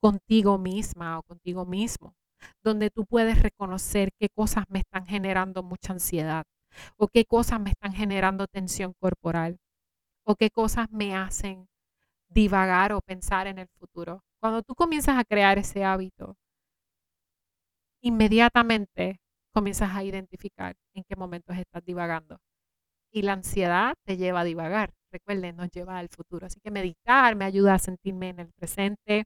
contigo 0.00 0.58
misma 0.58 1.18
o 1.18 1.22
contigo 1.24 1.66
mismo, 1.66 2.14
donde 2.62 2.90
tú 2.90 3.04
puedes 3.06 3.42
reconocer 3.42 4.10
qué 4.20 4.28
cosas 4.28 4.64
me 4.68 4.80
están 4.80 5.06
generando 5.06 5.62
mucha 5.64 5.92
ansiedad 5.94 6.44
o 6.96 7.08
qué 7.08 7.24
cosas 7.24 7.60
me 7.60 7.70
están 7.70 7.92
generando 7.92 8.46
tensión 8.46 8.92
corporal 9.00 9.58
o 10.24 10.36
qué 10.36 10.50
cosas 10.50 10.88
me 10.92 11.16
hacen 11.16 11.68
divagar 12.30 12.92
o 12.94 13.00
pensar 13.02 13.46
en 13.48 13.58
el 13.58 13.68
futuro. 13.80 14.22
Cuando 14.40 14.62
tú 14.62 14.74
comienzas 14.74 15.18
a 15.18 15.24
crear 15.24 15.58
ese 15.58 15.84
hábito, 15.84 16.36
inmediatamente 18.02 19.20
comienzas 19.58 19.90
a 19.92 20.04
identificar 20.04 20.76
en 20.94 21.02
qué 21.02 21.16
momentos 21.16 21.56
estás 21.56 21.84
divagando. 21.84 22.38
Y 23.12 23.22
la 23.22 23.32
ansiedad 23.34 23.94
te 24.06 24.16
lleva 24.16 24.40
a 24.40 24.44
divagar. 24.44 24.92
Recuerden, 25.12 25.56
nos 25.56 25.70
lleva 25.70 25.98
al 25.98 26.08
futuro. 26.10 26.46
Así 26.46 26.60
que 26.60 26.70
meditar 26.70 27.34
me 27.36 27.44
ayuda 27.44 27.74
a 27.74 27.78
sentirme 27.80 28.28
en 28.30 28.40
el 28.40 28.52
presente. 28.52 29.24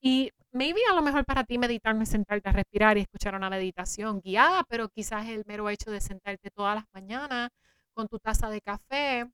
Y 0.00 0.30
maybe 0.52 0.80
a 0.90 0.94
lo 0.94 1.02
mejor 1.02 1.26
para 1.26 1.44
ti 1.44 1.58
meditar 1.58 1.94
no 1.94 2.02
es 2.02 2.08
sentarte 2.08 2.48
a 2.48 2.52
respirar 2.52 2.96
y 2.96 3.02
escuchar 3.02 3.34
una 3.34 3.50
meditación 3.50 4.20
guiada, 4.22 4.64
pero 4.68 4.88
quizás 4.88 5.28
el 5.28 5.44
mero 5.46 5.68
hecho 5.68 5.90
de 5.90 6.00
sentarte 6.00 6.50
todas 6.50 6.76
las 6.76 6.84
mañanas 6.94 7.50
con 7.92 8.08
tu 8.08 8.18
taza 8.18 8.48
de 8.48 8.62
café 8.62 9.30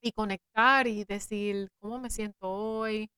y 0.00 0.12
conectar 0.12 0.86
y 0.86 1.04
decir 1.04 1.68
cómo 1.80 1.98
me 1.98 2.08
siento 2.10 2.48
hoy, 2.48 3.10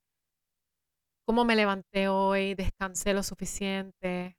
cómo 1.25 1.45
me 1.45 1.55
levanté 1.57 2.09
hoy, 2.09 2.55
descansé 2.55 3.15
lo 3.15 3.23
suficiente, 3.23 4.37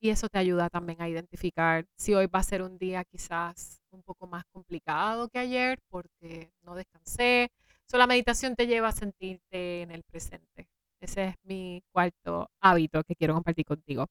y 0.00 0.10
eso 0.10 0.28
te 0.28 0.38
ayuda 0.38 0.70
también 0.70 1.00
a 1.02 1.08
identificar 1.08 1.86
si 1.96 2.14
hoy 2.14 2.26
va 2.26 2.40
a 2.40 2.42
ser 2.42 2.62
un 2.62 2.78
día 2.78 3.04
quizás 3.04 3.82
un 3.90 4.02
poco 4.02 4.26
más 4.26 4.44
complicado 4.52 5.28
que 5.28 5.38
ayer 5.38 5.78
porque 5.90 6.50
no 6.62 6.74
descansé. 6.74 7.50
So, 7.86 7.98
la 7.98 8.06
meditación 8.06 8.56
te 8.56 8.66
lleva 8.66 8.88
a 8.88 8.92
sentirte 8.92 9.82
en 9.82 9.90
el 9.90 10.02
presente. 10.04 10.68
Ese 11.00 11.24
es 11.26 11.34
mi 11.44 11.82
cuarto 11.92 12.48
hábito 12.60 13.02
que 13.04 13.14
quiero 13.16 13.34
compartir 13.34 13.64
contigo. 13.66 14.06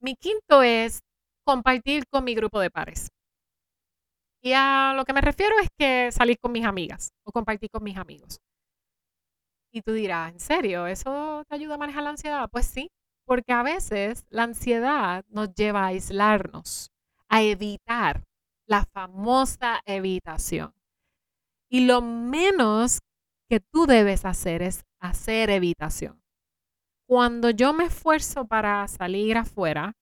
Mi 0.00 0.14
quinto 0.16 0.62
es 0.62 1.00
compartir 1.44 2.04
con 2.10 2.24
mi 2.24 2.34
grupo 2.34 2.60
de 2.60 2.70
pares. 2.70 3.08
Y 4.42 4.52
a 4.54 4.92
lo 4.96 5.04
que 5.04 5.12
me 5.14 5.20
refiero 5.22 5.58
es 5.60 5.68
que 5.78 6.12
salir 6.12 6.38
con 6.38 6.52
mis 6.52 6.64
amigas 6.64 7.12
o 7.24 7.32
compartir 7.32 7.70
con 7.70 7.82
mis 7.82 7.96
amigos. 7.96 8.40
Y 9.72 9.82
tú 9.82 9.92
dirás, 9.92 10.32
¿en 10.32 10.40
serio? 10.40 10.86
¿Eso 10.86 11.44
te 11.48 11.54
ayuda 11.54 11.74
a 11.74 11.78
manejar 11.78 12.02
la 12.02 12.10
ansiedad? 12.10 12.48
Pues 12.50 12.66
sí, 12.66 12.90
porque 13.24 13.52
a 13.52 13.62
veces 13.62 14.26
la 14.30 14.44
ansiedad 14.44 15.24
nos 15.28 15.54
lleva 15.54 15.84
a 15.84 15.86
aislarnos, 15.86 16.90
a 17.28 17.42
evitar 17.42 18.24
la 18.66 18.84
famosa 18.84 19.80
evitación. 19.84 20.74
Y 21.68 21.86
lo 21.86 22.02
menos 22.02 23.00
que 23.48 23.60
tú 23.60 23.86
debes 23.86 24.24
hacer 24.24 24.62
es 24.62 24.84
hacer 25.00 25.50
evitación. 25.50 26.22
Cuando 27.08 27.50
yo 27.50 27.72
me 27.72 27.84
esfuerzo 27.84 28.46
para 28.46 28.86
salir 28.88 29.36
afuera 29.36 29.94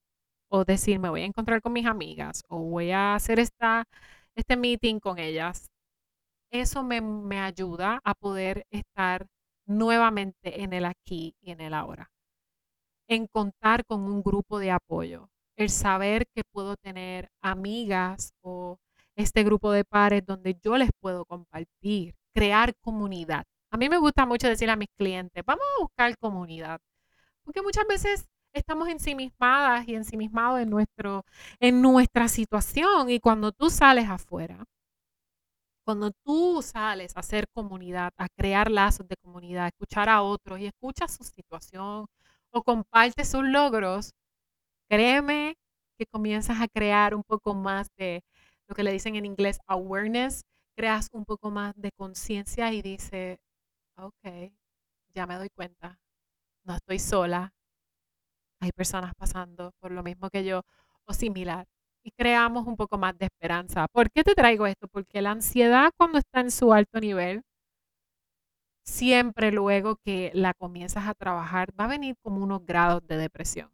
o 0.50 0.64
decir 0.64 0.98
me 0.98 1.08
voy 1.10 1.22
a 1.22 1.26
encontrar 1.26 1.62
con 1.62 1.72
mis 1.72 1.86
amigas 1.86 2.42
o 2.48 2.58
voy 2.58 2.90
a 2.90 3.14
hacer 3.14 3.38
esta, 3.38 3.84
este 4.34 4.56
meeting 4.56 5.00
con 5.00 5.18
ellas, 5.18 5.70
eso 6.50 6.82
me, 6.82 7.00
me 7.00 7.40
ayuda 7.40 8.00
a 8.04 8.14
poder 8.14 8.66
estar 8.70 9.26
nuevamente 9.66 10.62
en 10.62 10.72
el 10.72 10.84
aquí 10.84 11.34
y 11.40 11.50
en 11.50 11.60
el 11.60 11.74
ahora 11.74 12.10
en 13.08 13.26
contar 13.26 13.84
con 13.86 14.02
un 14.02 14.22
grupo 14.22 14.58
de 14.58 14.70
apoyo, 14.70 15.30
el 15.56 15.70
saber 15.70 16.26
que 16.34 16.42
puedo 16.44 16.76
tener 16.76 17.30
amigas 17.42 18.32
o 18.42 18.78
este 19.16 19.42
grupo 19.44 19.72
de 19.72 19.84
pares 19.84 20.24
donde 20.24 20.56
yo 20.62 20.76
les 20.76 20.90
puedo 21.00 21.24
compartir, 21.24 22.14
crear 22.34 22.74
comunidad. 22.80 23.44
A 23.70 23.76
mí 23.76 23.88
me 23.88 23.98
gusta 23.98 24.26
mucho 24.26 24.48
decir 24.48 24.70
a 24.70 24.76
mis 24.76 24.88
clientes, 24.96 25.42
vamos 25.44 25.64
a 25.76 25.82
buscar 25.82 26.16
comunidad, 26.18 26.80
porque 27.44 27.62
muchas 27.62 27.86
veces 27.86 28.28
estamos 28.52 28.88
ensimismadas 28.88 29.88
y 29.88 29.94
ensimismados 29.94 30.60
en, 30.60 30.70
nuestro, 30.70 31.24
en 31.60 31.82
nuestra 31.82 32.28
situación 32.28 33.10
y 33.10 33.20
cuando 33.20 33.52
tú 33.52 33.70
sales 33.70 34.08
afuera, 34.08 34.64
cuando 35.84 36.10
tú 36.24 36.60
sales 36.62 37.16
a 37.16 37.20
hacer 37.20 37.46
comunidad, 37.54 38.12
a 38.18 38.28
crear 38.28 38.70
lazos 38.70 39.08
de 39.08 39.16
comunidad, 39.16 39.64
a 39.64 39.68
escuchar 39.68 40.08
a 40.08 40.22
otros 40.22 40.60
y 40.60 40.66
escuchas 40.66 41.14
su 41.16 41.24
situación, 41.24 42.06
o 42.52 42.62
comparte 42.62 43.24
sus 43.24 43.44
logros, 43.44 44.12
créeme 44.90 45.56
que 45.98 46.06
comienzas 46.06 46.60
a 46.60 46.68
crear 46.68 47.14
un 47.14 47.22
poco 47.24 47.54
más 47.54 47.88
de 47.98 48.22
lo 48.68 48.74
que 48.74 48.82
le 48.84 48.92
dicen 48.92 49.16
en 49.16 49.26
inglés 49.26 49.60
awareness, 49.66 50.42
creas 50.76 51.08
un 51.12 51.24
poco 51.24 51.50
más 51.50 51.74
de 51.76 51.90
conciencia 51.92 52.72
y 52.72 52.82
dice, 52.82 53.38
ok, 53.96 54.52
ya 55.14 55.26
me 55.26 55.36
doy 55.36 55.50
cuenta, 55.50 55.98
no 56.64 56.76
estoy 56.76 56.98
sola, 57.00 57.52
hay 58.60 58.70
personas 58.72 59.12
pasando 59.16 59.72
por 59.80 59.90
lo 59.92 60.02
mismo 60.02 60.30
que 60.30 60.44
yo 60.44 60.62
o 61.06 61.12
similar. 61.12 61.66
Y 62.04 62.10
creamos 62.12 62.66
un 62.66 62.76
poco 62.76 62.98
más 62.98 63.16
de 63.18 63.26
esperanza. 63.26 63.86
¿Por 63.92 64.10
qué 64.10 64.24
te 64.24 64.34
traigo 64.34 64.66
esto? 64.66 64.88
Porque 64.88 65.20
la 65.22 65.32
ansiedad 65.32 65.90
cuando 65.96 66.18
está 66.18 66.40
en 66.40 66.50
su 66.50 66.72
alto 66.72 67.00
nivel 67.00 67.42
siempre 68.88 69.52
luego 69.52 69.96
que 69.96 70.30
la 70.34 70.54
comienzas 70.54 71.06
a 71.06 71.14
trabajar 71.14 71.68
va 71.78 71.84
a 71.84 71.88
venir 71.88 72.16
como 72.22 72.42
unos 72.42 72.64
grados 72.64 73.06
de 73.06 73.18
depresión. 73.18 73.70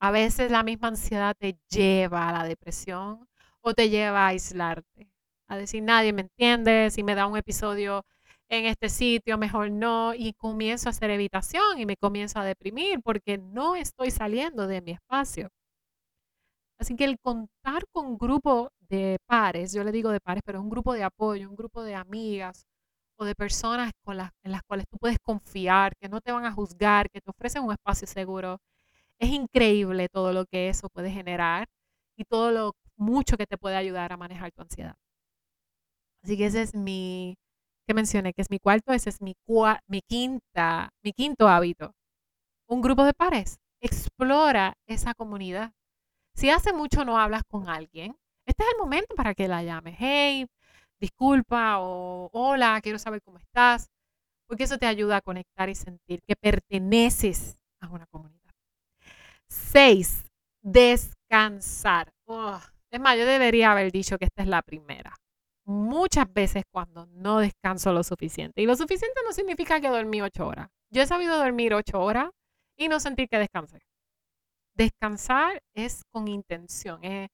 A 0.00 0.10
veces 0.10 0.50
la 0.50 0.62
misma 0.62 0.88
ansiedad 0.88 1.34
te 1.38 1.58
lleva 1.70 2.28
a 2.28 2.32
la 2.32 2.44
depresión 2.44 3.28
o 3.60 3.74
te 3.74 3.88
lleva 3.88 4.24
a 4.26 4.28
aislarte, 4.28 5.10
a 5.48 5.56
decir 5.56 5.82
nadie 5.82 6.12
me 6.12 6.22
entiende, 6.22 6.90
si 6.90 7.02
me 7.02 7.14
da 7.14 7.26
un 7.26 7.36
episodio 7.36 8.04
en 8.48 8.66
este 8.66 8.88
sitio, 8.88 9.38
mejor 9.38 9.70
no, 9.70 10.14
y 10.14 10.32
comienzo 10.34 10.88
a 10.88 10.90
hacer 10.90 11.10
evitación 11.10 11.78
y 11.78 11.86
me 11.86 11.96
comienzo 11.96 12.38
a 12.40 12.44
deprimir 12.44 13.00
porque 13.02 13.38
no 13.38 13.76
estoy 13.76 14.10
saliendo 14.10 14.66
de 14.66 14.82
mi 14.82 14.92
espacio. 14.92 15.50
Así 16.78 16.94
que 16.96 17.04
el 17.04 17.18
contar 17.18 17.84
con 17.92 18.06
un 18.06 18.18
grupo 18.18 18.70
de 18.80 19.18
pares, 19.26 19.72
yo 19.72 19.82
le 19.84 19.92
digo 19.92 20.10
de 20.10 20.20
pares, 20.20 20.42
pero 20.44 20.60
un 20.60 20.68
grupo 20.70 20.92
de 20.94 21.04
apoyo, 21.04 21.48
un 21.48 21.56
grupo 21.56 21.82
de 21.82 21.94
amigas, 21.94 22.66
o 23.18 23.24
de 23.24 23.34
personas 23.34 23.92
con 24.04 24.16
las, 24.16 24.30
en 24.44 24.52
las 24.52 24.62
cuales 24.64 24.86
tú 24.90 24.98
puedes 24.98 25.18
confiar, 25.20 25.96
que 26.00 26.08
no 26.08 26.20
te 26.20 26.32
van 26.32 26.44
a 26.46 26.52
juzgar, 26.52 27.10
que 27.10 27.20
te 27.20 27.30
ofrecen 27.30 27.64
un 27.64 27.72
espacio 27.72 28.06
seguro. 28.06 28.58
Es 29.18 29.30
increíble 29.30 30.08
todo 30.08 30.32
lo 30.32 30.46
que 30.46 30.68
eso 30.68 30.88
puede 30.90 31.10
generar 31.10 31.68
y 32.16 32.24
todo 32.24 32.50
lo 32.52 32.72
mucho 32.96 33.36
que 33.36 33.46
te 33.46 33.58
puede 33.58 33.76
ayudar 33.76 34.12
a 34.12 34.16
manejar 34.16 34.52
tu 34.52 34.62
ansiedad. 34.62 34.96
Así 36.22 36.36
que 36.36 36.46
ese 36.46 36.62
es 36.62 36.74
mi, 36.74 37.36
que 37.86 37.94
mencioné, 37.94 38.32
que 38.34 38.42
es 38.42 38.50
mi 38.50 38.58
cuarto, 38.58 38.92
ese 38.92 39.10
es 39.10 39.20
mi, 39.22 39.34
mi, 39.86 40.02
quinta, 40.02 40.90
mi 41.02 41.12
quinto 41.12 41.48
hábito. 41.48 41.92
Un 42.68 42.82
grupo 42.82 43.04
de 43.04 43.14
pares. 43.14 43.58
Explora 43.80 44.74
esa 44.86 45.14
comunidad. 45.14 45.72
Si 46.34 46.50
hace 46.50 46.72
mucho 46.72 47.04
no 47.04 47.18
hablas 47.18 47.42
con 47.48 47.68
alguien, 47.68 48.16
este 48.46 48.64
es 48.64 48.70
el 48.72 48.78
momento 48.78 49.14
para 49.14 49.34
que 49.34 49.48
la 49.48 49.62
llames. 49.62 49.96
Hey, 49.98 50.46
disculpa 51.00 51.78
o 51.80 52.28
hola, 52.32 52.80
quiero 52.82 52.98
saber 52.98 53.22
cómo 53.22 53.38
estás. 53.38 53.88
Porque 54.48 54.64
eso 54.64 54.78
te 54.78 54.86
ayuda 54.86 55.16
a 55.16 55.20
conectar 55.22 55.68
y 55.68 55.74
sentir 55.74 56.20
que 56.22 56.36
perteneces 56.36 57.58
a 57.80 57.88
una 57.88 58.06
comunidad. 58.06 58.52
Seis, 59.48 60.24
descansar. 60.62 62.12
es 62.90 63.00
más, 63.00 63.18
yo 63.18 63.26
debería 63.26 63.72
haber 63.72 63.92
dicho 63.92 64.18
que 64.18 64.26
esta 64.26 64.42
es 64.42 64.48
la 64.48 64.62
primera. 64.62 65.14
Muchas 65.64 66.32
veces 66.32 66.62
cuando 66.70 67.06
no 67.06 67.38
descanso 67.40 67.92
lo 67.92 68.04
suficiente. 68.04 68.62
Y 68.62 68.66
lo 68.66 68.76
suficiente 68.76 69.20
no 69.24 69.32
significa 69.32 69.80
que 69.80 69.88
dormí 69.88 70.22
ocho 70.22 70.46
horas. 70.46 70.68
Yo 70.90 71.02
he 71.02 71.06
sabido 71.06 71.36
dormir 71.38 71.74
ocho 71.74 72.00
horas 72.00 72.30
y 72.76 72.88
no 72.88 73.00
sentir 73.00 73.28
que 73.28 73.38
descansé. 73.38 73.80
Descansar 74.74 75.62
es 75.74 76.04
con 76.12 76.28
intención, 76.28 77.02
es 77.02 77.28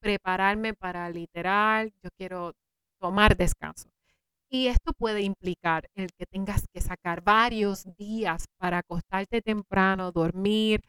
prepararme 0.00 0.74
para 0.74 1.08
literal, 1.10 1.92
yo 2.02 2.10
quiero 2.16 2.52
tomar 3.00 3.36
descanso. 3.36 3.88
Y 4.50 4.68
esto 4.68 4.92
puede 4.92 5.22
implicar 5.22 5.88
el 5.94 6.12
que 6.12 6.26
tengas 6.26 6.66
que 6.72 6.80
sacar 6.80 7.22
varios 7.22 7.84
días 7.96 8.46
para 8.58 8.78
acostarte 8.78 9.42
temprano, 9.42 10.12
dormir, 10.12 10.80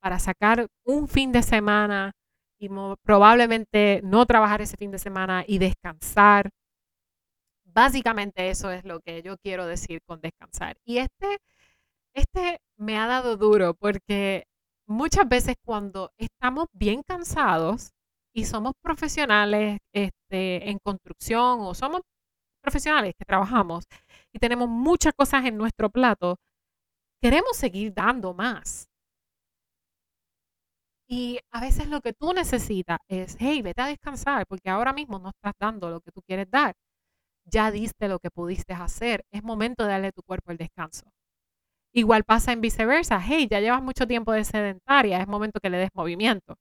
para 0.00 0.18
sacar 0.18 0.66
un 0.84 1.06
fin 1.08 1.30
de 1.30 1.42
semana 1.42 2.12
y 2.58 2.68
probablemente 3.02 4.00
no 4.04 4.26
trabajar 4.26 4.60
ese 4.62 4.76
fin 4.76 4.90
de 4.90 4.98
semana 4.98 5.44
y 5.46 5.58
descansar. 5.58 6.50
Básicamente 7.64 8.50
eso 8.50 8.70
es 8.70 8.84
lo 8.84 9.00
que 9.00 9.22
yo 9.22 9.36
quiero 9.38 9.66
decir 9.66 10.00
con 10.06 10.20
descansar. 10.20 10.76
Y 10.84 10.98
este, 10.98 11.38
este 12.14 12.60
me 12.76 12.98
ha 12.98 13.06
dado 13.06 13.36
duro 13.36 13.74
porque 13.74 14.44
muchas 14.86 15.28
veces 15.28 15.56
cuando 15.64 16.12
estamos 16.18 16.66
bien 16.72 17.02
cansados 17.02 17.92
y 18.34 18.44
somos 18.46 18.72
profesionales 18.82 19.78
este, 19.94 20.70
en 20.70 20.78
construcción 20.82 21.60
o 21.60 21.74
somos 21.74 22.02
profesionales 22.62 23.14
que 23.18 23.24
trabajamos 23.24 23.84
y 24.32 24.38
tenemos 24.38 24.68
muchas 24.68 25.12
cosas 25.14 25.44
en 25.46 25.56
nuestro 25.58 25.90
plato, 25.90 26.36
queremos 27.22 27.56
seguir 27.56 27.92
dando 27.94 28.34
más. 28.34 28.88
Y 31.08 31.38
a 31.52 31.60
veces 31.60 31.88
lo 31.88 32.00
que 32.00 32.12
tú 32.14 32.32
necesitas 32.32 32.98
es, 33.08 33.36
hey, 33.38 33.60
vete 33.62 33.82
a 33.82 33.86
descansar 33.86 34.46
porque 34.46 34.70
ahora 34.70 34.92
mismo 34.92 35.18
no 35.18 35.28
estás 35.30 35.52
dando 35.60 35.90
lo 35.90 36.00
que 36.00 36.10
tú 36.12 36.22
quieres 36.22 36.50
dar. 36.50 36.74
Ya 37.46 37.70
diste 37.70 38.08
lo 38.08 38.18
que 38.20 38.30
pudiste 38.30 38.74
hacer. 38.74 39.24
Es 39.32 39.42
momento 39.44 39.84
de 39.84 39.90
darle 39.92 40.08
a 40.08 40.12
tu 40.12 40.22
cuerpo 40.22 40.52
el 40.52 40.58
descanso. 40.58 41.06
Igual 41.94 42.24
pasa 42.24 42.52
en 42.52 42.60
viceversa. 42.62 43.20
Hey, 43.20 43.48
ya 43.50 43.60
llevas 43.60 43.82
mucho 43.82 44.06
tiempo 44.06 44.32
de 44.32 44.44
sedentaria. 44.44 45.20
Es 45.20 45.28
momento 45.28 45.60
que 45.60 45.70
le 45.70 45.78
des 45.78 45.90
movimiento. 45.94 46.56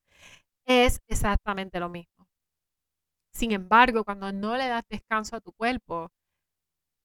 Es 0.66 1.00
exactamente 1.08 1.80
lo 1.80 1.88
mismo. 1.90 2.28
Sin 3.34 3.52
embargo, 3.52 4.06
cuando 4.06 4.32
no 4.32 4.56
le 4.56 4.68
das 4.70 4.84
descanso 4.90 5.36
a 5.36 5.42
tu 5.42 5.52
cuerpo, 5.54 6.10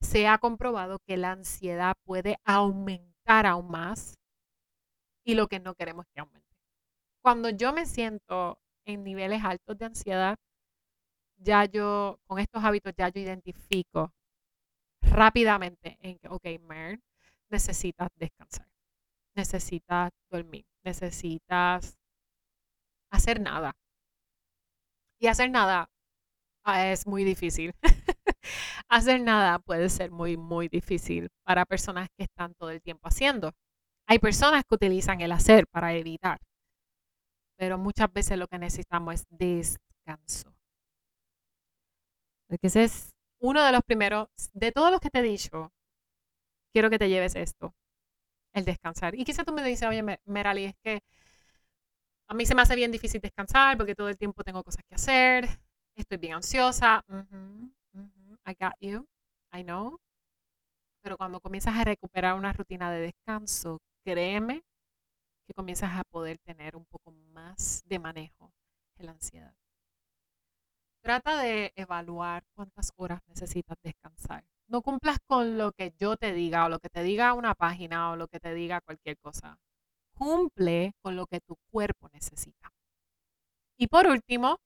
se 0.01 0.27
ha 0.29 0.39
comprobado 0.39 0.99
que 1.07 1.17
la 1.19 1.33
ansiedad 1.33 1.95
puede 2.05 2.39
aumentar 2.45 3.47
aún 3.47 3.71
más 3.71 4.19
y 5.25 5.35
lo 5.35 5.49
que 5.49 5.61
no 5.61 5.75
queremos 5.75 6.07
que 6.15 6.21
aumente 6.21 6.47
cuando 7.23 7.51
yo 7.51 7.73
me 7.73 7.87
siento 7.87 8.61
en 8.87 9.05
niveles 9.05 9.45
altos 9.45 9.79
de 9.79 9.87
ansiedad, 9.87 10.37
ya 11.39 11.65
yo, 11.67 12.19
con 12.27 12.39
estos 12.39 12.65
hábitos, 12.65 12.93
ya 12.97 13.09
yo 13.09 13.21
identifico 13.21 14.13
rápidamente 15.03 15.99
en 16.03 16.19
que, 16.19 16.29
ok, 16.29 16.45
Mer, 16.63 17.01
necesitas 17.51 18.09
descansar, 18.17 18.69
necesitas 19.37 20.13
dormir, 20.31 20.67
necesitas 20.85 21.96
hacer 23.11 23.41
nada. 23.41 23.73
Y 25.21 25.29
hacer 25.29 25.51
nada 25.51 25.89
ah, 26.65 26.87
es 26.87 27.07
muy 27.07 27.25
difícil. 27.25 27.75
hacer 28.89 29.21
nada 29.21 29.59
puede 29.59 29.89
ser 29.89 30.11
muy, 30.11 30.37
muy 30.37 30.69
difícil 30.69 31.31
para 31.45 31.65
personas 31.67 32.09
que 32.17 32.25
están 32.25 32.55
todo 32.55 32.71
el 32.71 32.83
tiempo 32.83 33.09
haciendo. 33.09 33.53
Hay 34.09 34.19
personas 34.19 34.65
que 34.69 34.75
utilizan 34.75 35.21
el 35.21 35.33
hacer 35.33 35.67
para 35.69 35.95
evitar 35.95 36.41
pero 37.57 37.79
muchas 37.79 38.13
veces 38.13 38.39
lo 38.39 38.47
que 38.49 38.59
necesitamos 38.59 39.15
es 39.15 39.27
descanso. 39.31 40.55
Porque 42.49 42.69
ese 42.69 42.85
es 42.85 43.15
uno 43.41 43.65
de 43.65 43.73
los 43.73 43.83
primeros, 43.83 44.29
de 44.53 44.73
todos 44.73 44.91
los 44.91 45.01
que 45.01 45.11
te 45.11 45.19
he 45.19 45.23
dicho, 45.23 45.73
quiero 46.73 46.91
que 46.91 46.99
te 46.99 47.09
lleves 47.09 47.35
esto, 47.35 47.75
el 48.55 48.65
descansar. 48.65 49.15
Y 49.15 49.25
quizá 49.25 49.45
tú 49.45 49.53
me 49.53 49.65
dices, 49.65 49.89
oye, 49.89 50.03
Merali, 50.25 50.67
es 50.67 50.75
que 50.83 51.01
a 52.29 52.35
mí 52.35 52.47
se 52.47 52.55
me 52.55 52.63
hace 52.63 52.77
bien 52.77 52.93
difícil 52.93 53.21
descansar 53.21 53.77
porque 53.77 53.95
todo 53.95 54.09
el 54.09 54.19
tiempo 54.19 54.43
tengo 54.43 54.63
cosas 54.63 54.83
que 54.89 54.95
hacer, 54.95 55.49
estoy 55.95 56.19
bien 56.19 56.35
ansiosa. 56.35 57.05
I 58.47 58.55
got 58.59 58.75
you, 58.81 59.07
I 59.53 59.63
know. 59.63 59.99
Pero 61.03 61.17
cuando 61.17 61.41
comienzas 61.41 61.75
a 61.77 61.85
recuperar 61.85 62.35
una 62.35 62.53
rutina 62.53 62.91
de 62.91 63.01
descanso, 63.01 63.79
créeme 64.05 64.63
que 65.47 65.55
comienzas 65.55 65.97
a 65.97 66.03
poder 66.05 66.39
tener 66.39 66.77
un 66.77 66.85
poco 66.87 67.13
más 67.13 67.83
de 67.87 67.99
manejo 67.99 68.53
en 68.99 69.07
la 69.07 69.13
ansiedad. 69.13 69.55
Trata 71.03 71.41
de 71.41 71.73
evaluar 71.77 72.43
cuántas 72.55 72.91
horas 72.97 73.21
necesitas 73.29 73.77
descansar. 73.83 74.45
No 74.67 74.83
cumplas 74.83 75.19
con 75.25 75.57
lo 75.57 75.71
que 75.71 75.95
yo 75.97 76.17
te 76.17 76.33
diga 76.33 76.67
o 76.67 76.69
lo 76.69 76.81
que 76.81 76.89
te 76.89 77.05
diga 77.05 77.35
una 77.35 77.55
página 77.55 78.11
o 78.11 78.17
lo 78.17 78.27
que 78.27 78.41
te 78.41 78.53
diga 78.55 78.81
cualquier 78.81 79.17
cosa. 79.19 79.57
Cumple 80.17 80.93
con 81.03 81.17
lo 81.17 81.27
que 81.27 81.41
tu 81.41 81.57
cuerpo 81.71 82.09
necesita. 82.13 82.71
Y 83.79 83.89
por 83.89 84.07
último, 84.07 84.59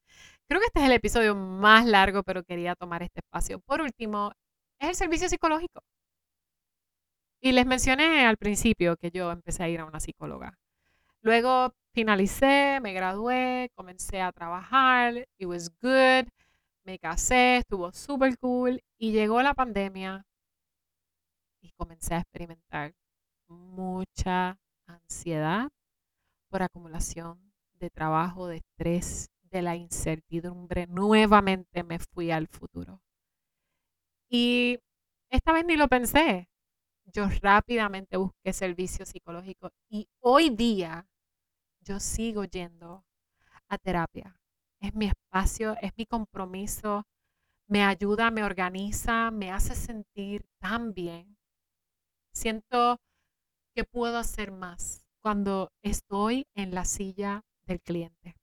creo 0.47 0.59
que 0.61 0.67
este 0.67 0.79
es 0.79 0.85
el 0.85 0.93
episodio 0.93 1.35
más 1.35 1.85
largo, 1.85 2.23
pero 2.23 2.43
quería 2.43 2.75
tomar 2.75 3.03
este 3.03 3.19
espacio. 3.19 3.59
Por 3.59 3.81
último, 3.81 4.31
es 4.79 4.89
el 4.89 4.95
servicio 4.95 5.29
psicológico. 5.29 5.81
Y 7.43 7.51
les 7.53 7.65
mencioné 7.65 8.25
al 8.25 8.37
principio 8.37 8.95
que 8.97 9.11
yo 9.11 9.31
empecé 9.31 9.63
a 9.63 9.69
ir 9.69 9.79
a 9.79 9.85
una 9.85 9.99
psicóloga. 9.99 10.57
Luego 11.21 11.73
finalicé, 11.93 12.79
me 12.81 12.93
gradué, 12.93 13.69
comencé 13.75 14.21
a 14.21 14.31
trabajar, 14.31 15.27
it 15.37 15.47
was 15.47 15.69
good, 15.81 16.27
me 16.83 16.99
casé, 16.99 17.57
estuvo 17.57 17.91
súper 17.93 18.37
cool 18.39 18.81
y 18.97 19.11
llegó 19.11 19.41
la 19.41 19.53
pandemia 19.53 20.25
y 21.61 21.71
comencé 21.71 22.15
a 22.15 22.19
experimentar 22.19 22.93
mucha 23.47 24.60
ansiedad 24.95 25.69
por 26.49 26.63
acumulación 26.63 27.53
de 27.79 27.89
trabajo, 27.89 28.47
de 28.47 28.57
estrés, 28.57 29.29
de 29.43 29.61
la 29.61 29.75
incertidumbre. 29.75 30.87
Nuevamente 30.87 31.83
me 31.83 31.99
fui 31.99 32.31
al 32.31 32.47
futuro. 32.47 33.01
Y 34.29 34.79
esta 35.29 35.51
vez 35.53 35.65
ni 35.65 35.75
lo 35.75 35.87
pensé. 35.87 36.47
Yo 37.13 37.27
rápidamente 37.41 38.17
busqué 38.17 38.53
servicio 38.53 39.05
psicológico 39.05 39.71
y 39.89 40.07
hoy 40.21 40.49
día 40.49 41.07
yo 41.81 41.99
sigo 41.99 42.45
yendo 42.45 43.03
a 43.67 43.77
terapia. 43.77 44.39
Es 44.79 44.93
mi 44.95 45.07
espacio, 45.07 45.75
es 45.81 45.91
mi 45.97 46.05
compromiso, 46.05 47.05
me 47.67 47.83
ayuda, 47.83 48.31
me 48.31 48.43
organiza, 48.43 49.31
me 49.31 49.51
hace 49.51 49.75
sentir 49.75 50.45
tan 50.59 50.93
bien. 50.93 51.37
Siento 52.33 52.99
que 53.75 53.83
puedo 53.83 54.17
hacer 54.17 54.51
más 54.51 55.05
cuando 55.21 55.71
estoy 55.83 56.45
en 56.55 56.73
la 56.73 56.85
silla 56.85 57.41
del 57.65 57.81
cliente. 57.81 58.35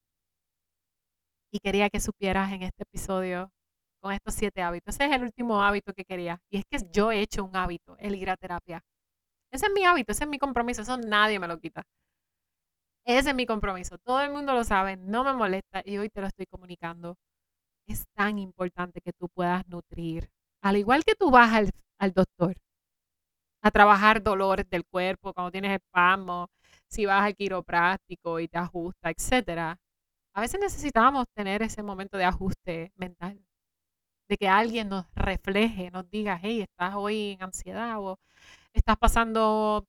Y 1.53 1.61
quería 1.61 1.91
que 1.91 2.01
supieras 2.01 2.53
en 2.53 2.62
este 2.62 2.83
episodio 2.85 3.51
con 4.01 4.12
estos 4.12 4.35
siete 4.35 4.62
hábitos. 4.62 4.95
Ese 4.95 5.07
es 5.07 5.12
el 5.12 5.23
último 5.23 5.62
hábito 5.62 5.93
que 5.95 6.05
quería. 6.05 6.41
Y 6.51 6.59
es 6.59 6.64
que 6.71 6.79
yo 6.93 7.11
he 7.11 7.21
hecho 7.21 7.45
un 7.45 7.57
hábito, 7.57 7.97
el 7.99 8.14
ir 8.14 8.31
a 8.31 8.37
terapia. 8.37 8.83
Ese 9.51 9.67
es 9.67 9.73
mi 9.73 9.85
hábito, 9.85 10.12
ese 10.12 10.25
es 10.25 10.31
mi 10.31 10.38
compromiso, 10.38 10.83
eso 10.83 10.97
nadie 10.99 11.38
me 11.38 11.49
lo 11.49 11.59
quita. 11.59 11.83
Ese 13.05 13.31
es 13.31 13.35
mi 13.35 13.47
compromiso. 13.47 13.97
Todo 13.99 14.21
el 14.21 14.31
mundo 14.31 14.53
lo 14.55 14.64
sabe, 14.64 14.97
no 14.97 15.25
me 15.25 15.33
molesta 15.33 15.83
y 15.85 15.97
hoy 15.99 16.11
te 16.11 16.21
lo 16.21 16.27
estoy 16.27 16.47
comunicando. 16.47 17.17
Es 17.87 18.05
tan 18.14 18.38
importante 18.38 19.01
que 19.01 19.12
tú 19.12 19.29
puedas 19.31 19.67
nutrir. 19.69 20.31
Al 20.62 20.77
igual 20.77 21.05
que 21.05 21.14
tú 21.14 21.31
vas 21.31 21.53
al, 21.99 22.12
doctor 22.12 22.57
a 23.68 23.70
trabajar 23.72 24.22
dolores 24.22 24.68
del 24.70 24.85
cuerpo 24.87 25.33
cuando 25.35 25.50
tienes 25.52 25.72
espasmo, 25.72 26.48
si 26.88 27.07
vas 27.07 27.22
al 27.24 27.37
quiropráctico 27.37 28.40
y 28.40 28.48
te 28.48 28.59
ajusta, 28.59 29.11
etcétera. 29.11 29.78
A 30.35 30.40
veces 30.42 30.61
necesitamos 30.61 31.26
tener 31.35 31.62
ese 31.62 31.83
momento 31.83 32.18
de 32.18 32.24
ajuste 32.26 32.92
mental, 32.96 33.40
de 34.28 34.37
que 34.37 34.48
alguien 34.48 34.88
nos 34.88 35.07
refleje, 35.14 35.90
nos 35.90 36.09
diga, 36.11 36.38
hey, 36.42 36.62
estás 36.62 36.94
hoy 36.96 37.33
en 37.33 37.42
ansiedad 37.44 37.98
o 38.00 38.18
estás 38.74 38.96
pasando 38.98 39.87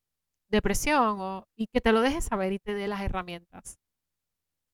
depresión 0.50 1.22
o, 1.22 1.46
y 1.56 1.68
que 1.68 1.82
te 1.82 1.92
lo 1.94 2.02
dejes 2.02 2.26
saber 2.26 2.54
y 2.54 2.60
te 2.60 2.74
dé 2.76 2.88
las 2.90 3.02
herramientas. 3.02 3.80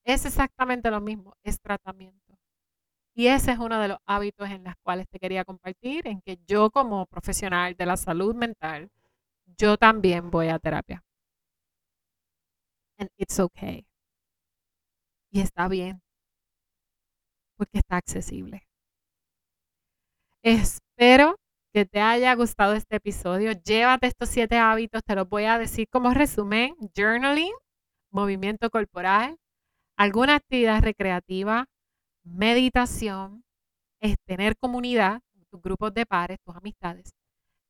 Es 0.05 0.25
exactamente 0.25 0.89
lo 0.89 1.01
mismo, 1.01 1.35
es 1.43 1.59
tratamiento. 1.59 2.24
Y 3.15 3.27
ese 3.27 3.51
es 3.53 3.59
uno 3.59 3.79
de 3.79 3.87
los 3.87 3.97
hábitos 4.05 4.49
en 4.49 4.63
los 4.63 4.75
cuales 4.83 5.07
te 5.09 5.19
quería 5.19 5.45
compartir, 5.45 6.07
en 6.07 6.21
que 6.21 6.37
yo 6.47 6.69
como 6.69 7.05
profesional 7.07 7.75
de 7.75 7.85
la 7.85 7.97
salud 7.97 8.35
mental, 8.35 8.89
yo 9.57 9.77
también 9.77 10.31
voy 10.31 10.49
a 10.49 10.59
terapia. 10.59 11.03
And 12.99 13.09
it's 13.17 13.39
okay. 13.39 13.85
Y 15.31 15.41
está 15.41 15.67
bien, 15.67 16.01
porque 17.57 17.79
está 17.79 17.97
accesible. 17.97 18.65
Espero 20.43 21.35
que 21.73 21.85
te 21.85 21.99
haya 22.01 22.33
gustado 22.35 22.73
este 22.73 22.97
episodio. 22.97 23.51
Llévate 23.51 24.07
estos 24.07 24.29
siete 24.29 24.57
hábitos, 24.57 25.01
te 25.03 25.15
los 25.15 25.27
voy 25.27 25.45
a 25.45 25.57
decir 25.57 25.87
como 25.89 26.13
resumen. 26.13 26.75
Journaling, 26.95 27.51
movimiento 28.11 28.69
corporal, 28.69 29.37
alguna 29.97 30.35
actividad 30.35 30.81
recreativa, 30.83 31.65
meditación, 32.25 33.43
es 34.01 34.15
tener 34.25 34.57
comunidad, 34.57 35.21
tus 35.49 35.61
grupos 35.61 35.93
de 35.93 36.05
pares, 36.05 36.39
tus 36.43 36.55
amistades, 36.55 37.13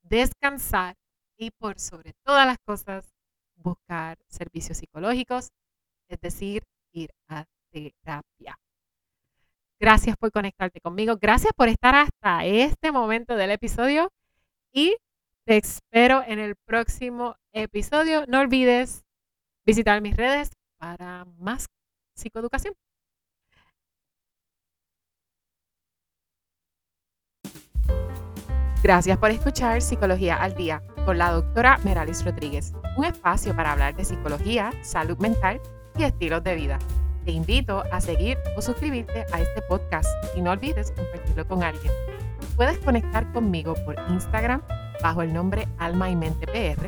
descansar 0.02 0.96
y 1.38 1.52
por 1.52 1.80
sobre 1.80 2.14
todas 2.24 2.48
las 2.48 2.58
cosas, 2.66 3.14
buscar 3.56 4.18
servicios 4.28 4.78
psicológicos, 4.78 5.50
es 6.10 6.20
decir, 6.22 6.64
ir 6.92 7.12
a 7.28 7.46
terapia. 7.72 8.60
Gracias 9.80 10.16
por 10.18 10.32
conectarte 10.32 10.80
conmigo. 10.80 11.18
Gracias 11.20 11.54
por 11.56 11.68
estar 11.68 11.96
hasta 11.96 12.46
este 12.46 12.92
momento 12.92 13.36
del 13.36 13.52
episodio 13.52 14.12
y 14.72 14.96
te 15.46 15.58
espero 15.58 16.24
en 16.26 16.40
el 16.40 16.56
próximo 16.66 17.36
episodio. 17.54 18.26
No 18.28 18.40
olvides 18.40 19.04
visitar 19.66 20.02
mis 20.02 20.16
redes 20.16 20.52
para 20.78 21.26
más 21.38 21.68
psicoeducación. 22.16 22.74
Gracias 28.86 29.18
por 29.18 29.32
escuchar 29.32 29.82
Psicología 29.82 30.36
al 30.36 30.54
Día 30.54 30.84
con 31.06 31.18
la 31.18 31.32
doctora 31.32 31.80
Meralis 31.84 32.24
Rodríguez, 32.24 32.72
un 32.98 33.06
espacio 33.06 33.56
para 33.56 33.72
hablar 33.72 33.96
de 33.96 34.06
psicología, 34.06 34.72
salud 34.84 35.18
mental 35.18 35.60
y 35.98 36.04
estilos 36.04 36.44
de 36.44 36.54
vida. 36.54 36.78
Te 37.26 37.32
invito 37.32 37.84
a 37.92 38.00
seguir 38.00 38.38
o 38.56 38.62
suscribirte 38.62 39.26
a 39.34 39.42
este 39.42 39.64
podcast 39.64 40.08
y 40.36 40.42
no 40.42 40.52
olvides 40.52 40.92
compartirlo 40.92 41.48
con 41.48 41.64
alguien. 41.64 41.92
Puedes 42.56 42.78
conectar 42.78 43.34
conmigo 43.34 43.74
por 43.86 43.96
Instagram 44.12 44.62
bajo 45.02 45.24
el 45.24 45.34
nombre 45.34 45.68
Alma 45.80 46.12
y 46.12 46.16
Mente 46.16 46.46
PR, 46.46 46.86